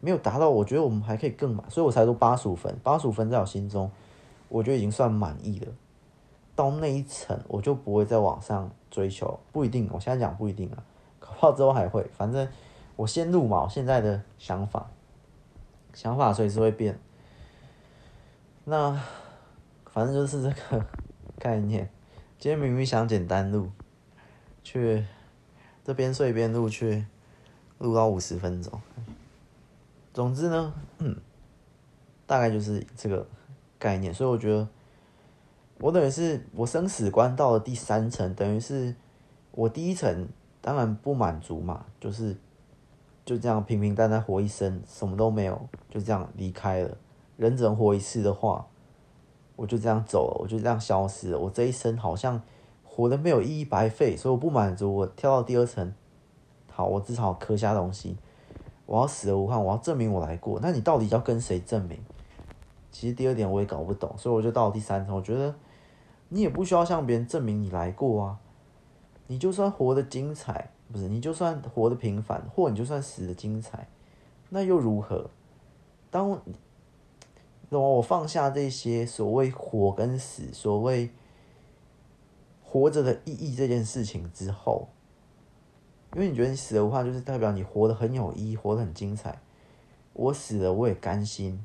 [0.00, 3.90] 没有达到，我觉得我们还可以更满，所以我才说八十五分，八十五分在我心中。
[4.48, 5.72] 我觉得已经算满意了，
[6.56, 9.86] 到那一层我就不会再往上追求，不一定。
[9.92, 10.82] 我现在讲不一定啊，
[11.20, 12.02] 考不好之后还会。
[12.16, 12.48] 反正
[12.96, 14.88] 我先入嘛，我现在的想法，
[15.92, 16.98] 想法随时会变。
[18.64, 18.98] 那
[19.92, 20.86] 反正就是这个
[21.38, 21.90] 概念。
[22.44, 23.70] 今天明明想简单录，
[24.62, 25.02] 却
[25.82, 27.06] 这边睡边录，却
[27.78, 28.78] 录到五十分钟。
[30.12, 30.74] 总之呢，
[32.26, 33.26] 大概就是这个。
[33.78, 34.68] 概念，所以我觉得
[35.78, 38.94] 我等于是我生死观到了第三层，等于是
[39.52, 40.28] 我第一层
[40.60, 42.36] 当然不满足嘛，就是
[43.24, 46.94] 就这样平平淡淡活一生，什么都没有，就这样离开了。
[47.38, 48.66] 人只能活一次的话，
[49.56, 51.38] 我就这样走了，我就这样消失了。
[51.38, 52.40] 我这一生好像
[52.82, 54.94] 活得没有意义，白费，所以我不满足。
[54.94, 55.92] 我跳到第二层，
[56.70, 58.16] 好，我至少刻下东西，
[58.86, 60.58] 我要死而无憾，我要证明我来过。
[60.60, 61.98] 那你到底要跟谁证明？
[62.90, 65.14] 其实第二点我也搞不懂，所以我就到了第三层。
[65.14, 65.54] 我觉得
[66.28, 68.38] 你也不需要向别人证明你来过啊，
[69.26, 73.88] 你就算活得精彩，不是，你就算活得平凡，或你就算死得精彩，
[74.50, 75.30] 那又如何？
[76.10, 76.40] 当
[77.70, 81.10] 那么我放下这些所谓活跟死，所谓
[82.62, 84.88] 活着的意义这件事情之后，
[86.14, 89.40] 因为你觉得你死的话，就是代表你活得很有意义，活得很精彩。
[90.12, 91.64] 我死了，我也甘心。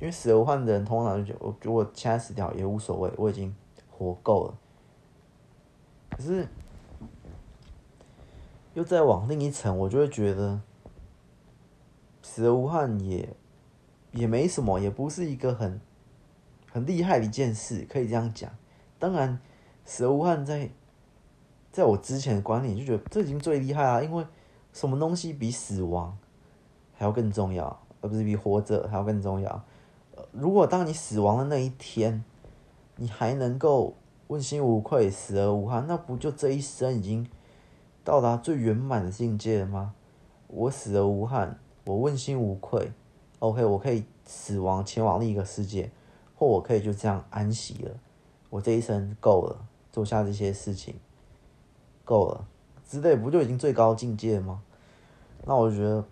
[0.00, 3.54] 因为死而无憾的人，通常就觉得，我如果现在死掉也无所谓，我已经
[3.90, 4.58] 活够了。
[6.10, 6.46] 可是，
[8.74, 10.60] 又再往另一层，我就会觉得
[12.20, 13.26] 死而无憾也
[14.16, 15.80] 也没什么，也不是一个很
[16.72, 18.50] 很厉害的一件事，可以这样讲。
[18.98, 19.38] 当然，
[19.84, 20.70] 死而无憾在
[21.70, 24.26] 在我之前的观念就觉得这已经最厉害了，因为
[24.72, 26.18] 什么东西比死亡
[26.94, 29.62] 还要更重要，而不是比活着还要更重要。
[30.32, 32.24] 如果当你死亡的那一天，
[32.96, 33.94] 你还能够
[34.28, 37.28] 问心无愧、死而无憾，那不就这一生已经
[38.02, 39.94] 到达最圆满的境界了吗？
[40.48, 42.92] 我死而无憾，我问心无愧
[43.38, 45.90] ，OK，我可以死亡前往另一个世界，
[46.36, 47.90] 或我可以就这样安息了。
[48.50, 50.94] 我这一生够了，做下这些事情
[52.04, 52.46] 够了，
[52.88, 54.62] 之类不就已经最高境界了吗？
[55.44, 56.04] 那我觉得。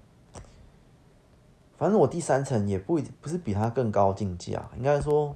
[1.77, 5.35] 反正我第三层也不不是比他更高境界啊，应该说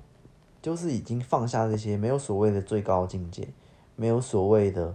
[0.63, 3.49] 就是已经放下这些，没有所谓的最高境界，
[3.97, 4.95] 没有所谓的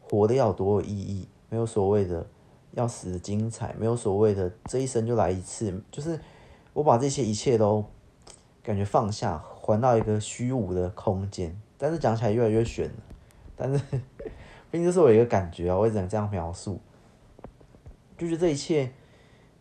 [0.00, 2.26] 活得要多有意义，没有所谓的
[2.72, 6.18] 要死的精彩，没有所谓的这一生就来一次，就是
[6.72, 7.84] 我把这些一切都
[8.62, 11.58] 感觉放下，还到一个虚无的空间。
[11.76, 12.90] 但是讲起来越来越玄，
[13.56, 13.84] 但是
[14.70, 16.80] 毕竟是我一个感觉啊，我也只能这样描述，
[18.16, 18.92] 就是这一切。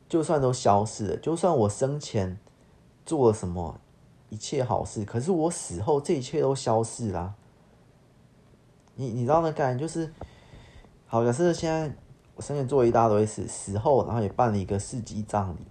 [0.10, 2.40] 就算都消失了，就算我生前
[3.06, 3.78] 做了什么
[4.30, 7.36] 一切好事，可是我死后这一切都消失了。
[8.96, 10.10] 你你知道那概念就是，
[11.08, 11.94] 好，假设现在
[12.38, 15.66] 我生前做一大堆事，死后然后也办了一个世纪葬礼，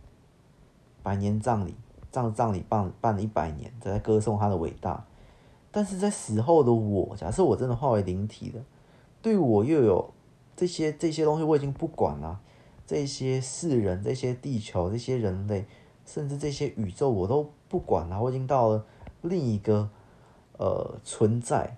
[1.01, 1.77] 百年葬礼，
[2.11, 5.05] 葬葬礼办办了一百年，在歌颂他的伟大。
[5.71, 8.65] 但是在死后的我，假设我真的化为灵体了，
[9.23, 10.13] 对我又有
[10.57, 12.41] 这些这些东西，我已经不管了。
[12.85, 15.67] 这些世人、这些地球、这些人类，
[16.05, 18.21] 甚至这些宇宙，我都不管了。
[18.21, 18.85] 我已经到了
[19.23, 19.89] 另一个
[20.57, 21.77] 呃存在，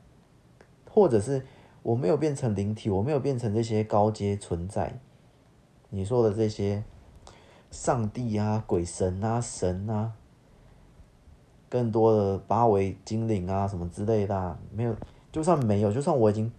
[0.91, 1.45] 或者是
[1.89, 5.01] 我没有变成灵体，我没有变成这些高阶存在。
[5.89, 6.85] 你说的这些
[7.71, 10.13] 上帝啊、鬼神啊、神啊，
[11.71, 14.95] 更多的八维精灵啊什么之类的，没有，
[15.33, 16.53] 就算没有，就算我已经。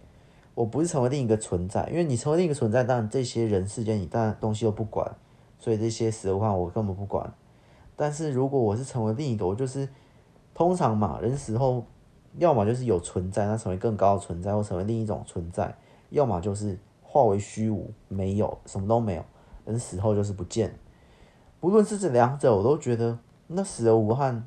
[0.56, 5.16] 我不是成为另一个存在，因为你成为另一个存在，当然这些人世间你当然东西都不管，
[5.60, 7.32] 所以这些死的话我根本不管。
[7.94, 9.88] 但是如果我是成为另一个，我就是
[10.52, 11.86] 通常嘛，人死后
[12.38, 15.74] 要么就是有存在，那成为更高的存在，或成为另一种存在；
[16.10, 19.24] 要么就是化为虚无，没有什么都没有，
[19.64, 20.74] 人死后就是不见。
[21.58, 23.18] 不论是这两者，我都觉得
[23.48, 24.46] 那死而无憾，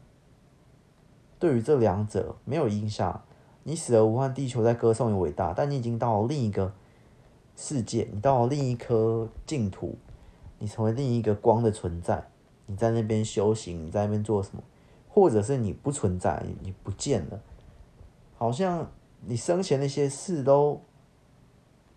[1.38, 3.21] 对于这两者没有影响。
[3.65, 6.73] 你死而无憾，地球在歌颂你伟大，但你已经到了另一个
[7.55, 9.95] 世界，你到了另一颗净土，
[10.59, 12.27] 你成为另一个光的存在，
[12.65, 14.61] 你在那边修行，你在那边做什么？
[15.07, 17.39] 或者是你不存在，你不见了，
[18.44, 18.91] 好像
[19.22, 20.82] 你生前那些事都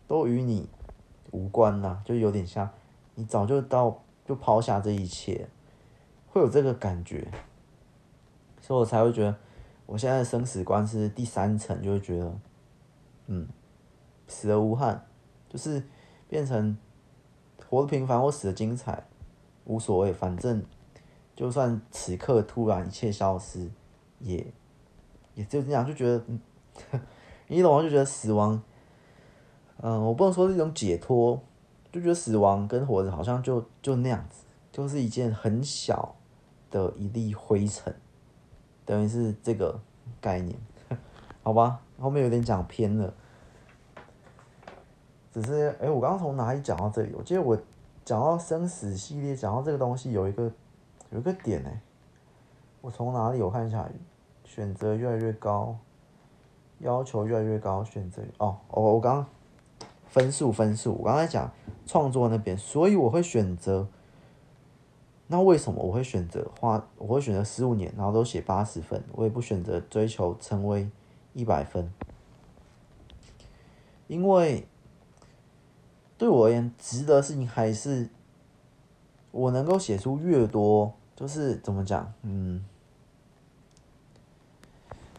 [0.07, 0.69] 都与你
[1.33, 2.71] 无关呐，就有点像
[3.17, 5.49] 你早就到就抛下这一切，
[6.29, 7.27] 会有这个感觉，
[8.61, 9.37] 所以我才会觉得。
[9.87, 12.39] 我现在的生死观是第三层，就会觉得，
[13.27, 13.49] 嗯，
[14.29, 15.05] 死而无憾，
[15.49, 15.83] 就是
[16.29, 16.79] 变成
[17.69, 19.05] 活得平凡或死得精彩，
[19.65, 20.65] 无所谓，反正
[21.35, 23.69] 就算此刻突然一切消失，
[24.21, 24.47] 也
[25.37, 26.41] 也就这样，就觉得，嗯，
[27.47, 27.81] 你懂吗？
[27.83, 28.61] 就觉得死亡，
[29.81, 31.41] 嗯，我不能说是一种解脱，
[31.93, 36.17] 就觉得死亡跟活着好像就就那样子，就是一件很小
[36.71, 37.95] 的一粒灰尘。
[38.85, 39.79] 等于是这个
[40.21, 40.59] 概念，
[41.45, 41.81] 好吧？
[42.01, 43.13] 后面有点讲偏了，
[45.33, 47.13] 只是哎、我刚刚从哪里讲到这里？
[47.15, 47.57] 我记得我
[48.05, 50.51] 讲到生死系列，讲到这个东西有一个
[51.11, 51.81] 有一个点哎，
[52.81, 53.43] 我从哪里？
[53.43, 53.87] 我看一下，
[54.47, 55.77] 选择越来越高，
[56.79, 59.27] 要求越来越高，选择哦，我我刚
[60.09, 61.53] 分数分数，我刚才讲
[61.85, 63.87] 创作那边，所以我会选择。
[65.29, 66.87] 那为什么我会选择花？
[66.99, 70.89] 我会选择十五年，然后都写八十分，我也不选择追求成为
[71.35, 71.93] 一百分，
[74.07, 74.69] 因为
[76.17, 78.09] 对我而言，值得的事情还是
[79.33, 82.65] 我能够写出越多，就是怎么讲，嗯，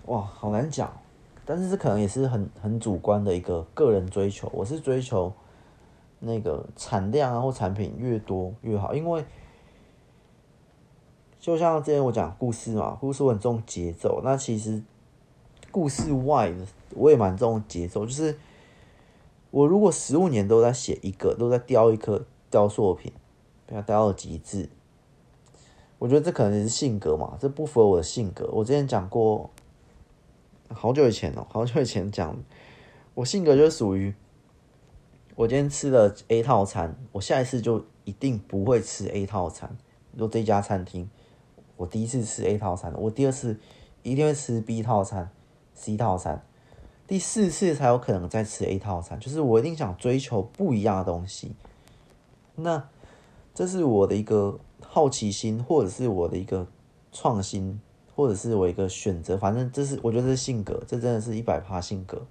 [0.08, 0.92] 哇，好难讲，
[1.46, 4.52] 但是这可能也是很很主观的一个个人追求。
[4.54, 5.32] 我是追求
[6.20, 9.24] 那个产量啊，或产品越多越好，因为。
[11.40, 14.20] 就像之前我讲故事嘛，故事我很重节奏。
[14.22, 14.84] 那其实
[15.72, 18.06] 故事外的我也蛮重节奏。
[18.06, 18.38] 就是
[19.52, 23.14] 我如果十五年都在写一个，都在雕一颗雕塑品，
[23.66, 24.68] 把它雕到极致，
[26.00, 28.50] 我觉得这可能也是性格嘛，这不符合我的性格。
[28.52, 29.50] 我之前讲过，
[30.70, 32.38] 好久以前哦，好久以前讲，
[33.14, 34.14] 我性格就属于
[35.36, 39.78] 我今天吃了 A 套餐，我下一次就一定不会吃 A 套餐。
[40.14, 41.10] 如果这家餐厅
[41.76, 43.60] 我第一次吃 A 套餐，我第二次
[44.04, 45.30] 一定会吃 B 套餐、
[45.74, 46.44] C 套餐，
[47.06, 49.20] 第四次才有可能再吃 A 套餐。
[49.20, 51.56] 就是我一定想追求不一样的东西。
[52.56, 52.90] 那
[53.54, 56.68] 这是我的一个好奇心，或者是我的一个
[57.12, 57.80] 创新，
[58.18, 59.38] 或者是我一个选择。
[59.38, 62.26] 反正这是我觉得是性格，这真的是一百趴性格。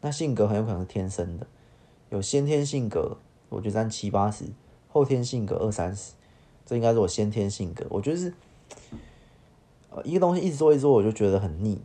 [0.00, 1.46] 那性格很有可能是天生的。
[2.08, 3.18] 有先天性格，
[3.50, 4.46] 我觉得占七八十；
[4.88, 6.14] 后天性格二三十。
[6.64, 7.86] 这应该是我先天性格。
[7.90, 8.32] 我觉得是，
[9.90, 11.80] 呃，一个东西一直做一直做，我就觉得很腻。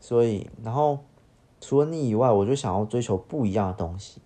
[0.00, 0.98] 所以，然后
[1.60, 4.20] 除了腻以外，我就想要追求不一样的东西。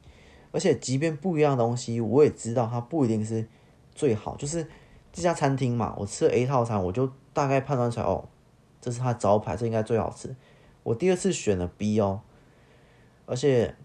[0.53, 3.47] 而且，即便不一样的东西，我也知道它不一定是
[3.95, 4.37] 最好。
[4.37, 4.67] 就是
[5.13, 8.27] 这家餐厅嘛，我吃了 A 套餐，我就大概判断出来，哦，
[8.81, 10.35] 这是它招牌，这应该最好吃。
[10.83, 12.23] 我第二次选了 B 哦，
[13.27, 13.77] 而且。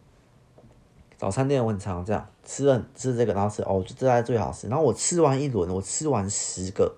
[1.18, 4.68] 早餐店我很常这样吃了吃这个，然后吃哦，这家最好吃。
[4.68, 6.96] 然后我吃完一轮，我吃完十个，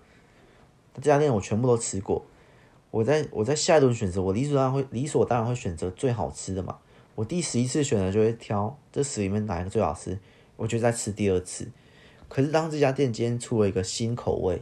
[0.94, 2.24] 这家店我全部都吃过。
[2.90, 6.78] 我在我在下一轮选择，我理所当然会理所当然会选择最好吃的嘛。
[7.16, 10.18] 我第十一次选择就会挑这十里面哪一个最好吃，
[10.56, 11.70] 我就再吃第二次。
[12.30, 14.62] 可是当这家店今天出了一个新口味，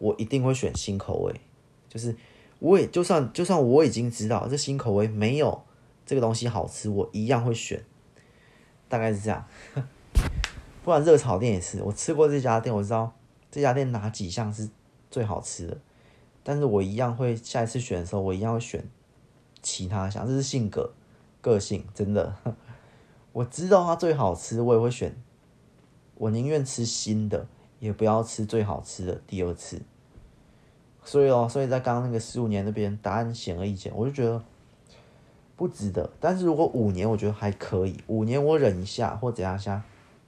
[0.00, 1.40] 我一定会选新口味。
[1.88, 2.16] 就是
[2.58, 5.62] 我也就算就算我已经知道这新口味没有
[6.04, 7.84] 这个东西好吃，我一样会选。
[8.88, 9.46] 大概是这样，
[10.82, 13.12] 不然热炒店也是，我吃过这家店，我知道
[13.48, 14.68] 这家店哪几项是
[15.08, 15.78] 最好吃的，
[16.42, 18.84] 但是我一样会下一次选的时候，我一样会选
[19.62, 20.92] 其他项，这是性格、
[21.40, 22.34] 个性，真的，
[23.32, 25.14] 我知道它最好吃，我也会选，
[26.16, 27.46] 我宁愿吃新的，
[27.80, 29.82] 也不要吃最好吃的第二次。
[31.04, 34.40] 所以哦，所以在刚刚那个十五年那边，答案显而易见，我就觉得。
[35.56, 37.94] 不值得，但是如果五年，我觉得还可以。
[38.06, 39.82] 五年我忍一下或怎样下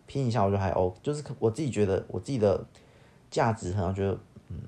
[0.06, 0.94] 拼一下，我觉得还 OK。
[1.02, 2.62] 就是我自己觉得我自己的
[3.30, 4.18] 价值，好像觉得，
[4.50, 4.58] 嗯，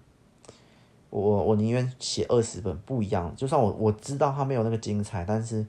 [1.11, 3.31] 我我宁愿写二十本不一样。
[3.37, 5.67] 就算我我知道它没有那个精彩，但是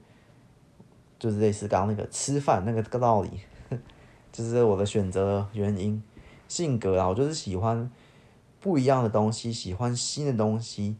[1.18, 3.28] 就是类似刚刚那个吃饭那个个道理，
[4.32, 6.02] 就是我的选择原因。
[6.48, 7.90] 性格啊，我就是喜欢
[8.60, 10.96] 不一样的东西，喜欢新的东西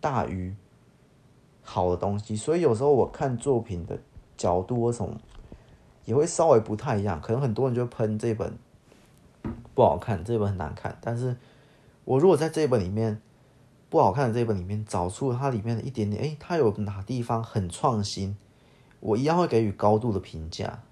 [0.00, 0.54] 大于。
[1.64, 3.96] 好的东西，所以有时候我看作品的
[4.36, 5.16] 角度或什么
[6.04, 7.20] 也会稍微不太一样。
[7.20, 8.58] 可能很多人就喷这本
[9.72, 10.98] 不好看，这本很难看。
[11.00, 11.36] 但是
[12.04, 13.22] 我如果在这本里面
[13.88, 18.36] 不好看的这本里面找出它里面的一点点，诶，它有哪地方很创新，
[18.98, 20.82] 我一样会给予高度的评价。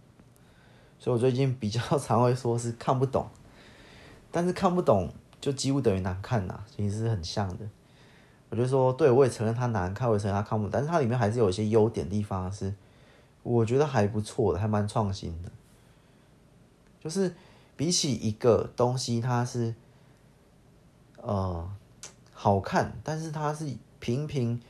[1.00, 3.26] 所以我最近比较 常会说是看不懂，
[4.30, 7.68] 但是看不懂就几乎等于难看呐，其实是很像的。
[8.48, 12.74] 我就说，对，我也承认它难看，我也承认它看不懂，但是它里面还是有一些优点地方，是
[13.42, 15.50] 我觉得还不错的，还蛮创新的。
[17.02, 17.34] 就是
[17.76, 19.74] 比起一个东西，它是
[21.22, 21.70] 呃
[22.32, 24.60] 好看，但是它是平平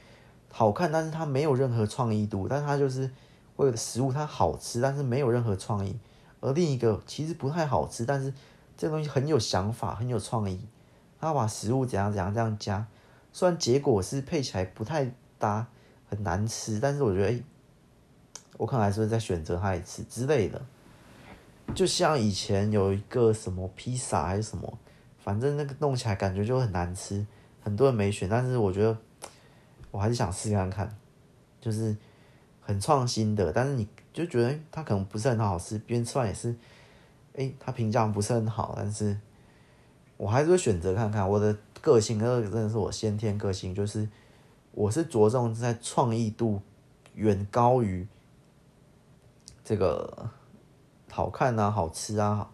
[0.50, 3.10] 好看，但是它没有任何创意度，但是它就是
[3.56, 5.98] 为了食物它好吃，但是没有任何创意。
[6.40, 8.32] 而另一个其实不太好吃，但是
[8.80, 10.58] 这个东西很有想法，很有创意，
[11.20, 12.86] 它把食物怎样怎样这样加。
[13.30, 15.66] 虽然结果是配起来不太搭，
[16.08, 17.44] 很难吃，但是我觉得，欸，
[18.56, 20.62] 我可能还是会再选择它一次之类的。
[21.74, 24.78] 就像以前有一个什么披萨还是什么，
[25.18, 27.26] 反正那个弄起来感觉就很难吃，
[27.62, 28.96] 很多人没选，但是我觉得
[29.90, 30.96] 我还是想试看看，
[31.60, 31.94] 就是
[32.62, 36.56] 很创新的，但是你就觉得、它可能不是很好吃，别人吃完也是，
[37.34, 39.18] 哎、欸，它评价不是很好，但是
[40.16, 41.56] 我还是会选择看看我的。
[41.82, 44.06] 个性，那个真的是我先天个性，就是
[44.72, 46.60] 我是着重在创意度
[47.14, 48.06] 远高于
[49.64, 50.28] 这个
[51.10, 52.50] 好看啊、好吃啊、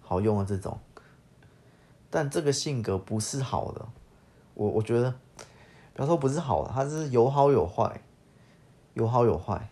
[0.00, 0.78] 好用啊这种。
[2.08, 3.86] 但这个性格不是好的，
[4.54, 5.14] 我我觉得，
[5.92, 8.00] 不要说不是好的，它是有好有坏，
[8.94, 9.68] 有好有坏。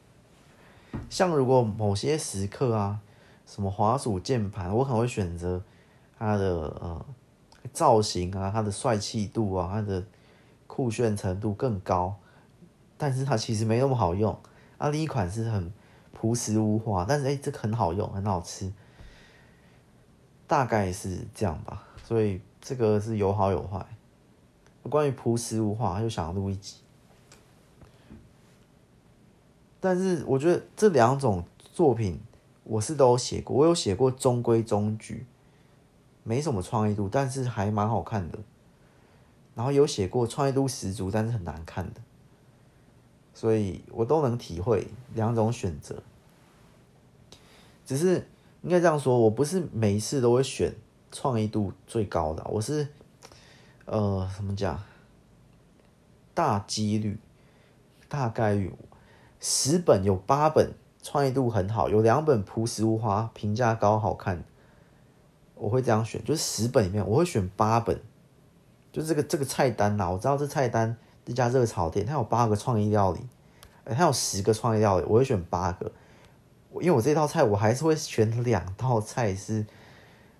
[1.08, 3.00] 像如果某些时刻啊，
[3.54, 5.62] 什么滑鼠键盘，我可能会选择
[6.18, 6.46] 它的
[6.80, 7.06] 呃。
[7.72, 10.04] 造型啊，它的帅气度啊，它的
[10.66, 12.14] 酷炫程度更高，
[12.98, 14.38] 但是它其实没那么好用。
[14.76, 15.72] 啊，另一款是很
[16.12, 18.70] 朴实无华，但是诶、这个很好用，很好吃，
[20.46, 21.82] 大概是这样吧。
[22.04, 23.84] 所以这个是有好有坏。
[24.82, 26.76] 关于朴实无华，就想录一集。
[29.80, 32.20] 但是我觉得这两种作品
[32.64, 35.26] 我是都写过，我有写过中规中矩。
[36.22, 38.38] 没什么创意度，但是还蛮好看的。
[39.54, 42.00] 然后有写过创意度十足，但是很难看的。
[43.34, 46.02] 所以我都能体会两种选择。
[47.84, 48.26] 只是
[48.62, 50.74] 应该这样说，我不是每一次都会选
[51.12, 52.88] 创意度最高的，我是
[53.84, 54.82] 呃，怎么讲？
[56.32, 57.18] 大几率、
[58.08, 58.72] 大概率，
[59.38, 60.72] 十本有八本
[61.04, 64.42] 创意度很好，有两本朴实无华，评价高，好看。
[65.54, 68.00] 我会这样选，就是十本里面我会选八本，
[68.90, 70.96] 就这个这个菜单呐，我知道这菜单
[71.26, 73.20] 这家热炒店它有八个创意料理，
[73.84, 75.92] 它有十个创意料理，我会选八个。
[76.80, 79.64] 因为我这道菜我还是会选两道菜是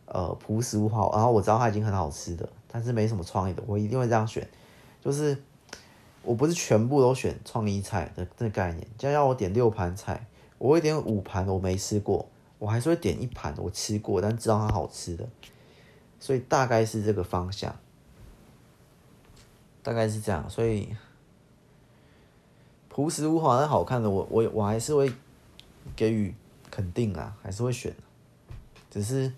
[0.07, 4.49] 呃朴实无华，然后我知道它已经很好吃的，但是没什么创意的，我一定会这样选，
[5.01, 5.37] 就是。
[6.27, 10.27] 我不是全部都选创意菜的这个概念，就要我点六盘菜，
[10.65, 12.27] 我会点五盘我没吃过，
[12.59, 15.29] 我还是会点一盘我吃过但知道它好吃的，
[16.19, 17.77] 所以大概是这个方向，
[19.83, 20.97] 大概是这样，所以
[22.89, 25.13] 朴实无华但好看的我我我还是会
[25.95, 26.35] 给予
[26.71, 27.95] 肯定啊，还是会选，
[28.91, 29.31] 只是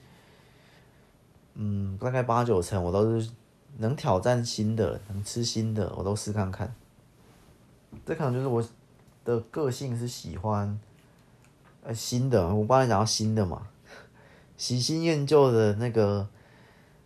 [1.55, 3.29] 嗯大概八九成我都是。
[3.79, 6.74] 能挑战新的，能吃新的，我都试看看。
[8.07, 8.66] 这可能就是我
[9.22, 10.81] 的个性是喜欢，
[11.87, 12.53] 呃，新的。
[12.53, 13.68] 我帮你讲到新的嘛，
[14.57, 16.28] 喜新厌旧的那个，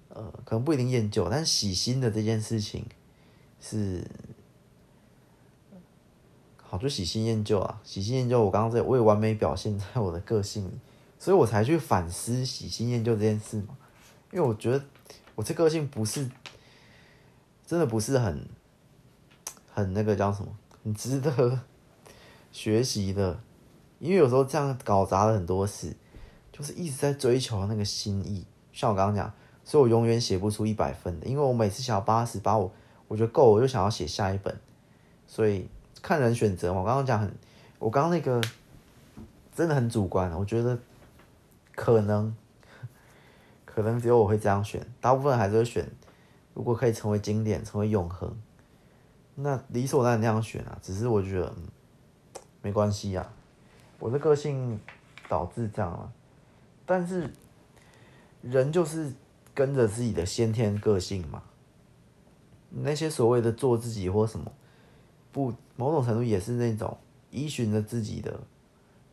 [0.09, 2.87] 呃，可能不一定厌旧，但喜新的这件事情
[3.61, 4.03] 是
[6.57, 7.81] 好，就喜新厌旧啊。
[7.85, 10.73] 喜新厌旧，我刚刚在我也完美表现在我的个性里，
[11.19, 13.77] 所以我才去反思喜新厌旧这件事嘛。
[14.33, 14.83] 因为我觉得
[15.35, 16.31] 我这个性不是。
[17.67, 18.49] 真的不是很，
[19.73, 20.49] 很那个叫什么，
[20.83, 21.61] 很值得
[22.51, 23.39] 学习的，
[24.01, 25.95] 因为有时候这样搞砸了很多事，
[26.51, 28.45] 就是一直在追求那个心意。
[28.73, 29.33] 像我刚刚讲，
[29.63, 32.73] 所以我永远写不出一百分的，因为我每次想要八十八，我
[33.07, 34.59] 我觉得够，我就想要写下一本。
[35.27, 35.69] 所以
[36.03, 37.33] 看人选择嘛，我刚刚讲很，
[37.79, 38.41] 我刚刚那个
[39.55, 40.79] 真的很主观，我觉得
[41.77, 42.35] 可能
[43.65, 45.89] 可能只有我会这样选，大部分还是会选。
[46.53, 48.37] 如果可以成为经典，成为永恒，
[49.37, 50.77] 那理所当然那样选啊。
[50.83, 51.55] 只是我觉得，
[52.61, 53.33] 没关系呀，
[54.01, 54.81] 我的个性
[55.29, 56.13] 导致这样了。
[56.85, 57.33] 但是
[58.43, 59.13] 人就是
[59.55, 61.45] 跟着自己的先天个性嘛。
[62.71, 64.51] 那些所谓的做自己或什么，
[65.31, 66.99] 不，某种程度也是那种
[67.31, 68.41] 依循着自己的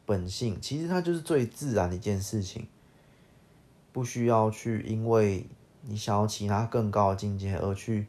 [0.08, 0.60] 本性。
[0.60, 2.68] 其实它就是最自然的一件事情，
[3.94, 5.46] 不需要去因为。
[5.90, 8.08] 你想要其他更高的境界，而去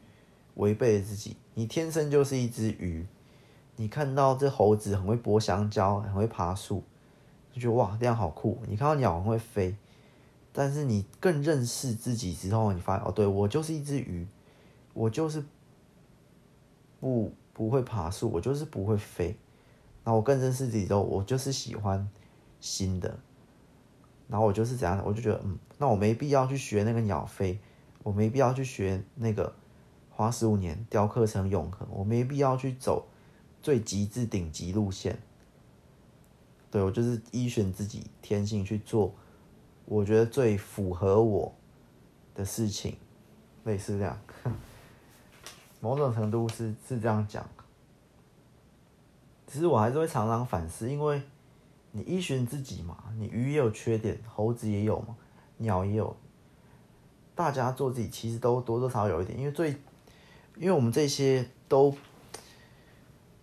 [0.55, 1.37] 违背自己。
[1.53, 3.05] 你天生就是一只鱼，
[3.79, 6.83] 你看到这猴子很会剥香蕉，很会爬树，
[7.53, 8.59] 就觉得哇，这样好酷。
[8.67, 9.73] 你看到鸟很会飞，
[10.51, 14.27] 但是你更认识自己之后，你发现哦，对，我就是一只鱼，
[14.93, 15.41] 我就是
[16.99, 19.27] 不不会爬树，我就是不会飞。
[20.03, 22.05] 然后我更认识自己之后，我就是喜欢
[22.59, 23.17] 新的。
[24.27, 27.57] 然后我就是这样，我就觉得嗯，那我没必要去学那个鸟飞。
[28.03, 29.53] 我没必要去学那个
[30.09, 33.07] 花十五年雕刻成永恒，我没必要去走
[33.61, 35.17] 最极致顶级路线。
[36.71, 39.13] 对，我就是依循自己天性去做，
[39.85, 41.53] 我觉得最符合我
[42.35, 42.95] 的事情，
[43.63, 44.19] 类似这样。
[45.81, 47.49] 某种程度是是这样讲，
[49.47, 51.21] 其实我还是会常常反思，因为
[51.91, 55.15] 你依循自己嘛，你鱼也有缺点，猴子也有嘛，
[55.57, 56.15] 鸟也有。
[57.33, 59.71] 大家做自己，其实都多多少少有一点，因为最，
[60.57, 61.95] 因为我们这些都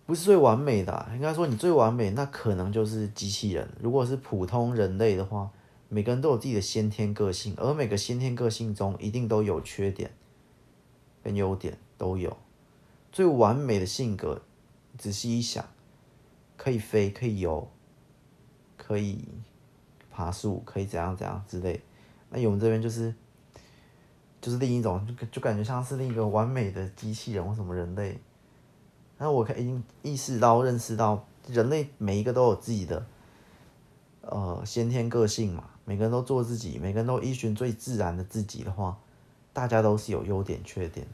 [0.07, 3.69] 不是最完美的，应该说你最完美，那可能就是机器人。
[3.79, 5.51] 如果是普通人类的话，
[5.89, 10.09] 每个人都有自己的先天个性，而每个先天个性中一定都有缺点
[11.21, 12.35] 跟优点都有。
[13.11, 14.41] 最完美的性格，
[14.97, 15.63] 仔细一想，
[16.55, 17.69] 可以飞，可以游，
[18.77, 19.27] 可以
[20.09, 21.81] 爬树，可以怎样怎样之类。
[22.29, 23.13] 那我们这边就是。
[24.39, 28.17] 就是另一种，就就感觉像是另一个完美的机器人或什么人类。
[29.17, 33.05] 那我已经意识到、认识到，人类每一个都有自己的
[34.21, 38.97] 呃先天个性嘛，每个人都做自己，每个人都依循最自然的自己的话，
[39.53, 41.07] 大家都是有优点、缺点，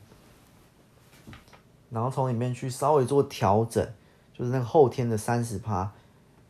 [1.90, 3.88] 然后从里面去稍微做调整，
[4.34, 5.92] 就是那个后天的三十趴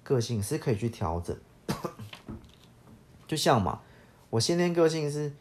[0.03, 1.35] 个性是可以去调整。
[3.27, 3.81] 就像嘛，
[4.29, 5.33] 我先天个性是。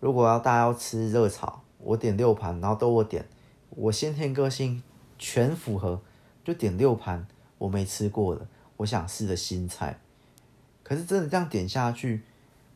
[0.00, 3.26] 如果要大家要吃热炒，我点六盘，然后都我点，
[3.70, 4.82] 我先天个性
[5.18, 6.00] 全符合，
[6.44, 7.26] 就点六盘
[7.58, 8.46] 我没吃过的，
[8.78, 9.98] 我想试的新菜。
[10.82, 12.22] 可是真的这样点下去，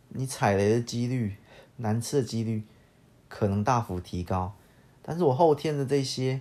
[0.09, 1.36] 你踩雷的几率、
[1.77, 2.62] 难吃的几率
[3.28, 4.55] 可能大幅提高。
[5.02, 6.40] 但是我后天的这些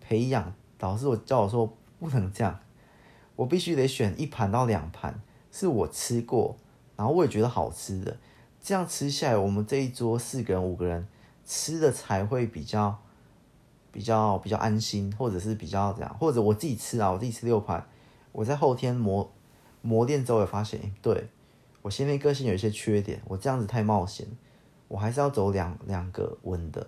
[0.00, 2.60] 培养，导师我叫我说不能这样，
[3.36, 5.20] 我必须得选一盘到两盘
[5.50, 6.56] 是我吃过，
[6.96, 8.18] 然后我也觉得好吃的，
[8.62, 11.06] 这样吃下来，我们这一桌四个人、五个人
[11.46, 12.98] 吃的才会比较
[13.96, 17.82] 比较比较安心，或者是比较这样，或者我自己吃啊，我自己吃六盘，
[18.30, 19.32] 我在后天磨
[19.80, 21.30] 磨练之后也发现，对，
[21.80, 24.26] 我先天个性有一些缺点，我这样子太冒险，
[24.88, 26.86] 我还是要走两两个稳的，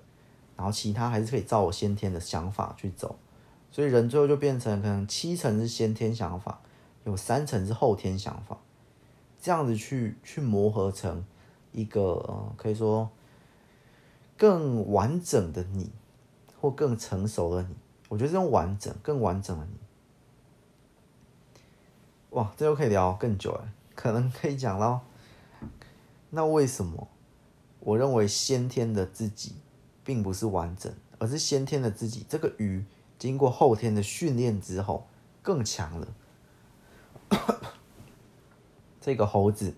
[0.54, 3.18] 然后其他还是可以照我先天的想法去走。
[3.70, 6.60] 所以人最后就变成可能七成是先天想法，
[7.04, 8.58] 有三成是后天想法，
[9.40, 11.24] 这样子去去磨合成
[11.72, 13.08] 一个呃，可以说
[14.36, 15.90] 更完整的你，
[16.60, 17.76] 或更成熟的你。
[18.08, 19.72] 我觉得这种完整、更完整的你，
[22.30, 25.02] 哇，这又可以聊更久了，可能可以讲到
[26.30, 27.08] 那为什么
[27.80, 29.56] 我认为先天的自己
[30.02, 32.84] 并不是完整，而是先天的自己这个鱼。
[33.18, 35.08] 经过后天的训练之后，
[35.42, 36.08] 更强了。
[39.00, 39.74] 这个猴子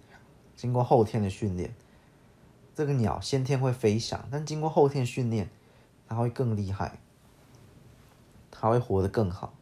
[0.55, 1.75] 经过后天的训练，
[2.75, 5.49] 这个鸟先天会飞翔，但经过后天训练，
[6.11, 6.99] 他会更厉害，
[8.51, 9.55] 他会活得更好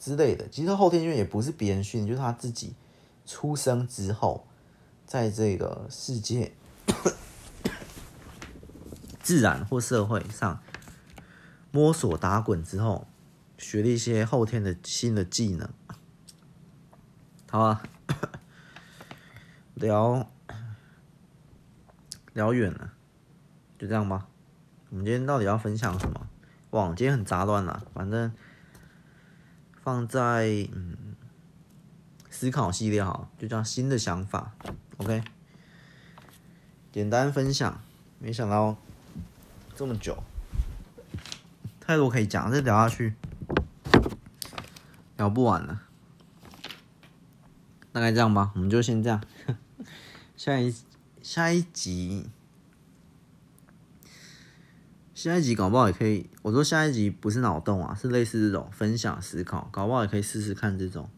[0.00, 0.48] 之类的。
[0.48, 2.74] 其实后天训练也不是别人训练，就是他自己
[3.24, 4.48] 出生之后，
[5.06, 6.52] 在这个世界、
[9.22, 10.60] 自然或社会上。
[11.70, 13.06] 摸索打滚之后，
[13.56, 15.68] 学了一些后天的新的技能。
[17.50, 17.82] 好啊，
[19.74, 20.28] 聊
[22.32, 22.92] 聊远了，
[23.78, 24.28] 就这样吧。
[24.94, 26.28] 我们今天到底要分享什么？
[26.70, 28.32] 哇，今天很杂乱了，反正
[29.82, 31.16] 放在嗯
[32.30, 34.52] 思考系列哈，就叫新的想法。
[34.98, 35.24] OK，
[36.92, 37.82] 简单分享，
[38.20, 38.76] 没想到
[39.74, 40.22] 这么久。
[41.80, 43.14] 太多可以讲，再聊下去
[45.16, 45.82] 聊不完了。
[47.90, 49.20] 大概这样吧，我们就先这样。
[50.36, 50.72] 下一
[51.20, 52.30] 下一集，
[55.24, 56.28] 下一集搞不好也可以。
[56.42, 61.08] 我说下一集不是脑洞啊，是类似这种分享思考，搞不好也可以试试看这种。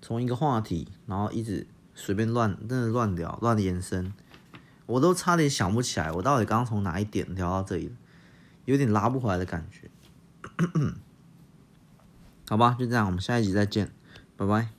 [0.00, 4.14] 从一个话题，然后一直随便乱，真的乱聊，乱延伸，
[4.86, 7.94] 我都差点想不起来，我到底刚刚从哪一点聊到这里。
[8.64, 9.90] 有点拉不回来的感觉，
[12.48, 13.92] 好吧，就这样，我们下一集再见，
[14.38, 14.75] 拜拜。